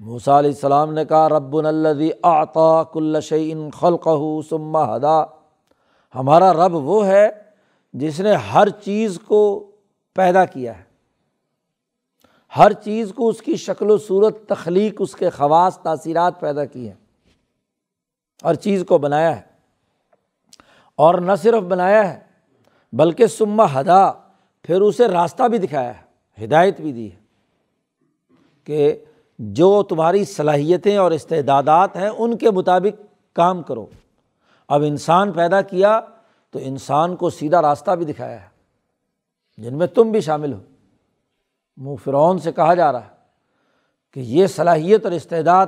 [0.00, 4.08] موسا علیہ السلام نے کہا رب الدی آتا کل شعین خلق
[4.48, 5.24] سما ہدا۔
[6.14, 7.28] ہمارا رب وہ ہے
[7.92, 9.70] جس نے ہر چیز کو
[10.14, 10.84] پیدا کیا ہے۔
[12.56, 16.88] ہر چیز کو اس کی شکل و صورت، تخلیق، اس کے خواص، تاثیرات پیدا کی
[16.88, 17.30] ہیں۔
[18.44, 19.45] ہر چیز کو بنایا ہے۔
[20.96, 22.20] اور نہ صرف بنایا ہے،
[22.92, 24.12] بلکہ سما ہدا،
[24.62, 27.16] پھر اسے راستہ بھی دکھایا ہے، ہدایت بھی دی ہے
[28.64, 29.04] کہ
[29.38, 33.02] جو تمہاری صلاحیتیں اور استعدادات ہیں، ان کے مطابق
[33.36, 33.86] کام کرو۔
[34.68, 36.00] اب انسان پیدا کیا
[36.50, 38.48] تو انسان کو سیدھا راستہ بھی دکھایا ہے،
[39.56, 40.60] جن میں تم بھی شامل ہو۔
[41.76, 43.14] منہ فرعون سے کہا جا رہا ہے
[44.14, 45.66] کہ یہ صلاحیت اور استعداد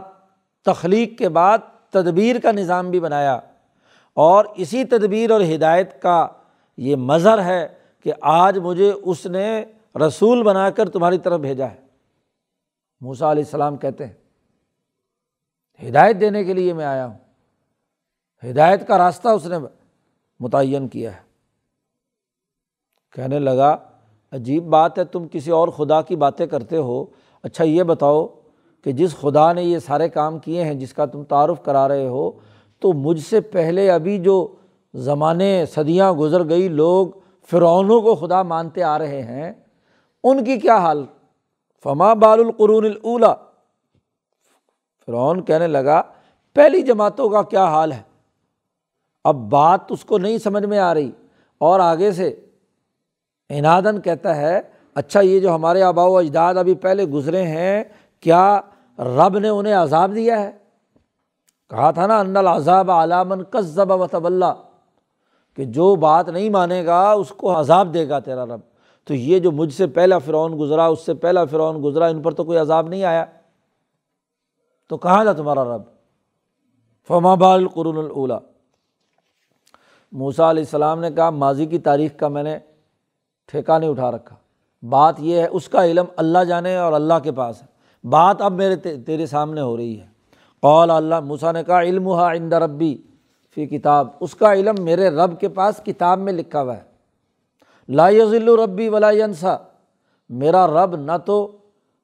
[0.64, 1.59] تخلیق کے بعد
[1.91, 3.41] تدبیر کا نظام بھی بنایا۔
[4.19, 6.27] اور اسی تدبیر اور ہدایت کا
[6.77, 7.69] یہ مظہر ہے
[8.03, 9.64] کہ آج مجھے اس نے
[10.07, 11.81] رسول بنا کر تمہاری طرف بھیجا ہے۔
[13.01, 14.12] موسا علیہ السلام کہتے ہیں،
[15.89, 17.19] ہدایت دینے کے لیے میں آیا ہوں۔
[18.51, 19.57] ہدایت کا راستہ اس نے
[20.41, 21.21] متعین کیا ہے۔
[23.12, 23.77] کہنے لگا،
[24.33, 27.05] عجیب بات ہے، تم کسی اور خدا کی باتیں کرتے ہو۔
[27.43, 28.27] اچھا یہ بتاؤ
[28.85, 32.07] کہ جس خدا نے یہ سارے کام کیے ہیں، جس کا تم تعارف کرا رہے
[32.07, 32.31] ہو
[32.81, 34.55] تو مجھ سے پہلے ابھی جو
[34.95, 37.09] زمانے صدیاں گزر گئی، لوگ
[37.51, 39.53] فرعونوں کو خدا مانتے آ رہے ہیں،
[40.24, 41.05] ان کی کیا حال؟
[41.83, 43.35] فما بال القرون الا
[45.07, 46.03] فرعون کہنے لگا،
[46.55, 48.03] پہلی جماعتوں کا کیا حال ہے؟
[49.24, 51.11] اب بات اس کو نہیں سمجھ میں آ رہی۔
[51.59, 52.29] اور آگے سے
[53.49, 54.61] انادن کہتا ہے
[54.95, 57.85] اچھا یہ جو ہمارے آبا و اجداد ابھی پہلے گزرے ہیں،
[58.20, 58.61] کیا
[58.99, 60.57] رب نے انہیں عذاب دیا ہے؟
[61.71, 64.45] کہا تھا نا ان العذاب علامن قصب و طب
[65.57, 68.61] کہ جو بات نہیں مانے گا، اس کو عذاب دے گا تیرا رب۔
[69.05, 72.35] تو یہ جو مجھ سے پہلا فرعون گزرا، اس سے پہلا فرعون گزرا، ان پر
[72.35, 73.25] تو کوئی عذاب نہیں آیا۔
[74.89, 75.83] تو کہاں تھا تمہارا رب؟
[77.09, 78.39] فما بال قرون الا
[80.12, 82.59] موسا علیہ السلام نے کہا، ماضی کی تاریخ کا میں نے
[83.47, 84.37] ٹھیکہ نہیں اٹھا رکھا۔
[84.89, 87.66] بات یہ ہے، اس کا علم اللہ جانے اور اللہ کے پاس ہے۔
[88.09, 90.18] بات اب میرے تیرے سامنے ہو رہی ہے۔
[90.61, 92.98] قول اللہ موسا نے کہا علم ہا اند ربی،
[93.54, 96.82] فی کتاب۔ اس کا علم میرے رب کے پاس کتاب میں لکھا ہوا ہے۔
[97.88, 99.56] لا یزل ربی ولا ینسا۔
[100.28, 101.56] میرا رب نہ تو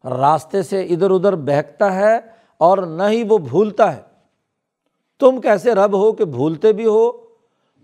[0.05, 2.17] راستے سے ادھر ادھر بہکتا ہے
[2.59, 4.03] اور نہ ہی وہ بھولتا ہے۔
[5.21, 7.11] تم کیسے رب ہو کہ بھولتے بھی ہو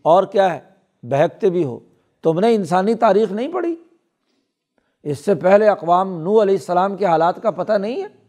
[0.02, 0.60] اور کیا ہے،
[1.02, 1.78] بہکتے بھی ہو؟
[2.22, 3.76] تم نے انسانی تاریخ نہیں پڑھی؟
[5.02, 8.19] اس سے پہلے اقوام نو علیہ السلام کے حالات کا پتہ نہیں ہے؟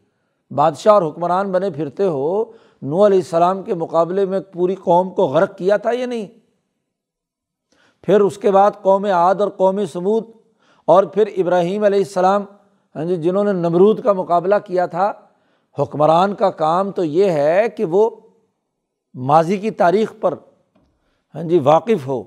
[0.51, 2.43] بادشاہ اور حکمران بنے پھرتے ہو
[2.81, 6.27] نو علیہ السلام کے مقابلے میں پوری قوم کو غرق کیا تھا یا نہیں؟
[8.03, 10.23] پھر اس کے بعد قوم عاد اور قوم سمود
[10.85, 12.45] اور پھر ابراہیم علیہ السلام
[12.95, 15.13] ہاں جی جنہوں نے نمرود کا مقابلہ کیا تھا،
[15.77, 18.09] حکمران کا کام تو یہ ہے کہ وہ
[19.15, 20.33] ماضی کی تاریخ پر
[21.35, 22.23] ہاں جی واقف ہو۔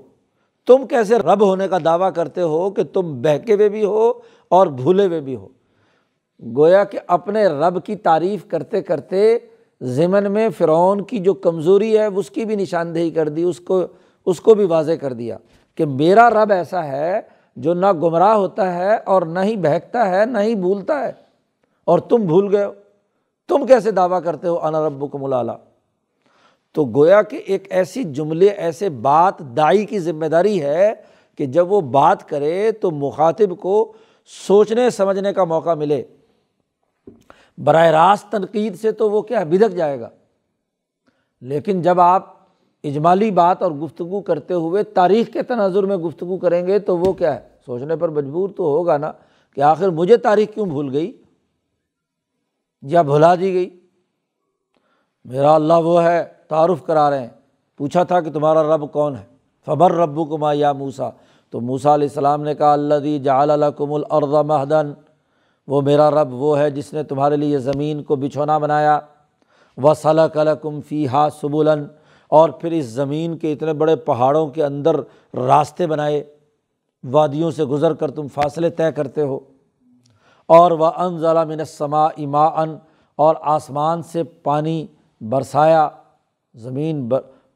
[0.65, 4.13] تم کیسے رب ہونے کا دعویٰ کرتے ہو کہ تم بہکے ہوئے بھی ہو
[4.47, 5.47] اور بھولے ہوئے بھی ہو؟
[6.41, 9.37] گویا کہ اپنے رب کی تعریف کرتے کرتے
[9.81, 13.85] ضمن میں فرعون کی جو کمزوری ہے، اس کی بھی نشاندہی کر دی، اس کو
[14.25, 15.37] اس کو بھی واضح کر دیا
[15.75, 17.21] کہ میرا رب ایسا ہے
[17.55, 21.11] جو نہ گمراہ ہوتا ہے اور نہ ہی بہکتا ہے، نہ ہی بھولتا ہے۔
[21.85, 22.73] اور تم بھول گئے ہو۔
[23.47, 25.53] تم کیسے دعویٰ کرتے ہو؟ انا رب کو ملالا
[26.71, 30.93] تو گویا کہ ایک ایسی جملے، ایسے بات دائی کی ذمہ داری ہے
[31.37, 33.93] کہ جب وہ بات کرے تو مخاطب کو
[34.47, 36.03] سوچنے، سمجھنے کا موقع ملے۔
[37.57, 40.09] براہ راست تنقید سے تو وہ کیا بدک جائے گا۔
[41.41, 42.35] لیکن جب آپ
[42.83, 47.13] اجمالی بات اور گفتگو کرتے ہوئے تاریخ کے تناظر میں گفتگو کریں گے تو وہ
[47.13, 49.11] کیا ہے، سوچنے پر مجبور تو ہوگا نا
[49.55, 51.21] کہ آخر مجھے تاریخ کیوں بھول گئی؟
[52.81, 53.79] یا بھلا دی گئی؟
[55.25, 57.29] میرا اللہ وہ ہے، تعارف کرا رہے ہیں۔
[57.77, 59.23] پوچھا تھا کہ تمہارا رب کون ہے؟
[59.65, 61.09] فبر ربو کما یا موسا
[61.49, 64.93] تو موسا علیہ السلام نے کہا اللہ دی جا کم الرض مہدن۔
[65.67, 68.99] وہ میرا رب وہ ہے جس نے تمہارے لیے زمین کو بچھونا بنایا۔
[69.83, 71.83] و صلاح کلکم فی ہا سبولن
[72.27, 74.95] اور پھر اس زمین کے اتنے بڑے پہاڑوں کے اندر
[75.37, 76.23] راستے بنائے۔
[77.03, 79.39] وادیوں سے گزر کر تم فاصلے طے کرتے ہو۔
[80.45, 82.77] اور وہ ان ضلع منسما اما ان
[83.15, 84.87] اور آسمان سے پانی
[85.21, 85.89] برسایا۔
[86.55, 87.09] زمین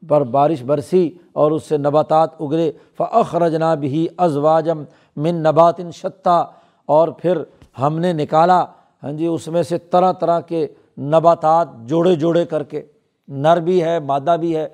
[0.07, 4.83] پر بارش برسی اور اس سے نباتات اگرے۔ فخرجنا بھی ازواجم
[5.15, 6.47] من نبات شتہ
[6.85, 7.43] اور پھر
[7.81, 8.65] ہم نے نکالا۔
[9.03, 10.67] ہاں جی اس میں سے طرح طرح کے
[10.97, 12.81] نباتات جوڑے جوڑے کر کے،
[13.27, 14.67] نر بھی ہے، مادہ بھی ہے،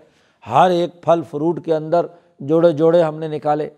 [0.50, 2.06] ہر ایک پھل فروٹ کے اندر
[2.40, 3.70] جوڑے جوڑے ہم نے نکالے۔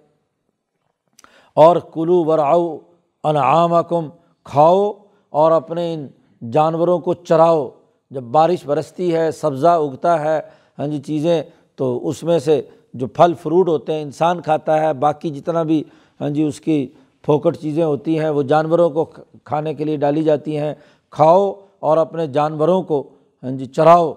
[1.53, 2.77] اور کلو وراؤ
[3.23, 4.09] انعام کم
[4.43, 4.91] کھاؤ
[5.29, 6.07] اور اپنے ان
[6.51, 7.69] جانوروں کو چراؤ۔
[8.11, 10.39] جب بارش برستی ہے، سبزہ اگتا ہے
[10.79, 11.41] ہاں جی چیزیں،
[11.75, 12.61] تو اس میں سے
[12.93, 15.83] جو پھل فروٹ ہوتے ہیں، انسان کھاتا ہے، باقی جتنا بھی
[16.21, 16.87] ہاں جی اس کی
[17.27, 19.05] پھوکٹ چیزیں ہوتی ہیں، وہ جانوروں کو
[19.43, 20.73] کھانے کے لیے ڈالی جاتی ہیں۔
[21.09, 23.09] کھاؤ اور اپنے جانوروں کو
[23.43, 24.13] ہاں جی چراؤ۔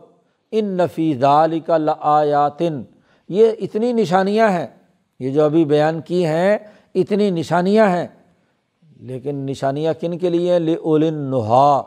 [0.51, 2.83] ان نفی دال کا لآیاتن۔
[3.29, 4.67] یہ اتنی نشانیاں ہیں۔
[5.21, 6.59] یہ جو ابھی بیان کی ہیں،
[6.95, 8.07] اتنی نشانیاں ہیں۔
[8.97, 11.83] لیکن نشانیاں کن کے لیے لولن نہا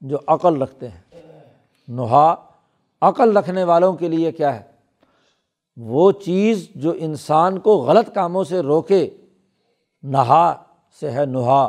[0.00, 1.20] جو عقل رکھتے ہیں۔
[1.88, 2.34] نہا،
[3.00, 4.62] عقل رکھنے والوں کے لیے کیا ہے؟
[5.76, 9.10] وہ چیز جو انسان کو غلط کاموں سے روکے۔
[10.02, 10.62] نہا
[11.00, 11.68] سے ہے نہا،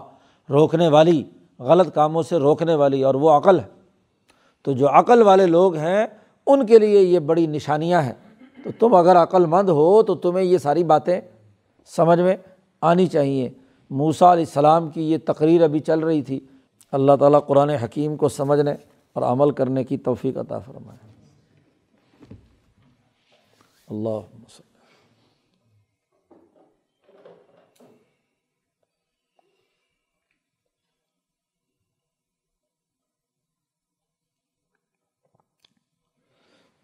[0.50, 1.24] روکنے والی،
[1.60, 3.68] غلط کاموں سے روکنے والی، اور وہ عقل ہے۔
[4.62, 6.08] تو جو عقل والے لوگ ہیں،
[6.48, 8.14] ان کے لیے یہ بڑی نشانیاں ہیں۔
[8.64, 11.22] تو تم اگر عقل مند ہو، تو تمہیں یہ ساری باتیں
[11.86, 12.38] سمجھ میں
[12.82, 13.50] آنی چاہیے۔
[13.90, 16.40] موسا علیہ السلام کی یہ تقریر ابھی چل رہی تھی۔
[16.92, 18.74] اللہ تعالیٰ قرآن حکیم کو سمجھنے
[19.14, 21.10] اور عمل کرنے کی توفیق عطا فرمائے۔
[23.90, 24.44] اللہ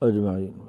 [0.01, 0.67] اجمعین۔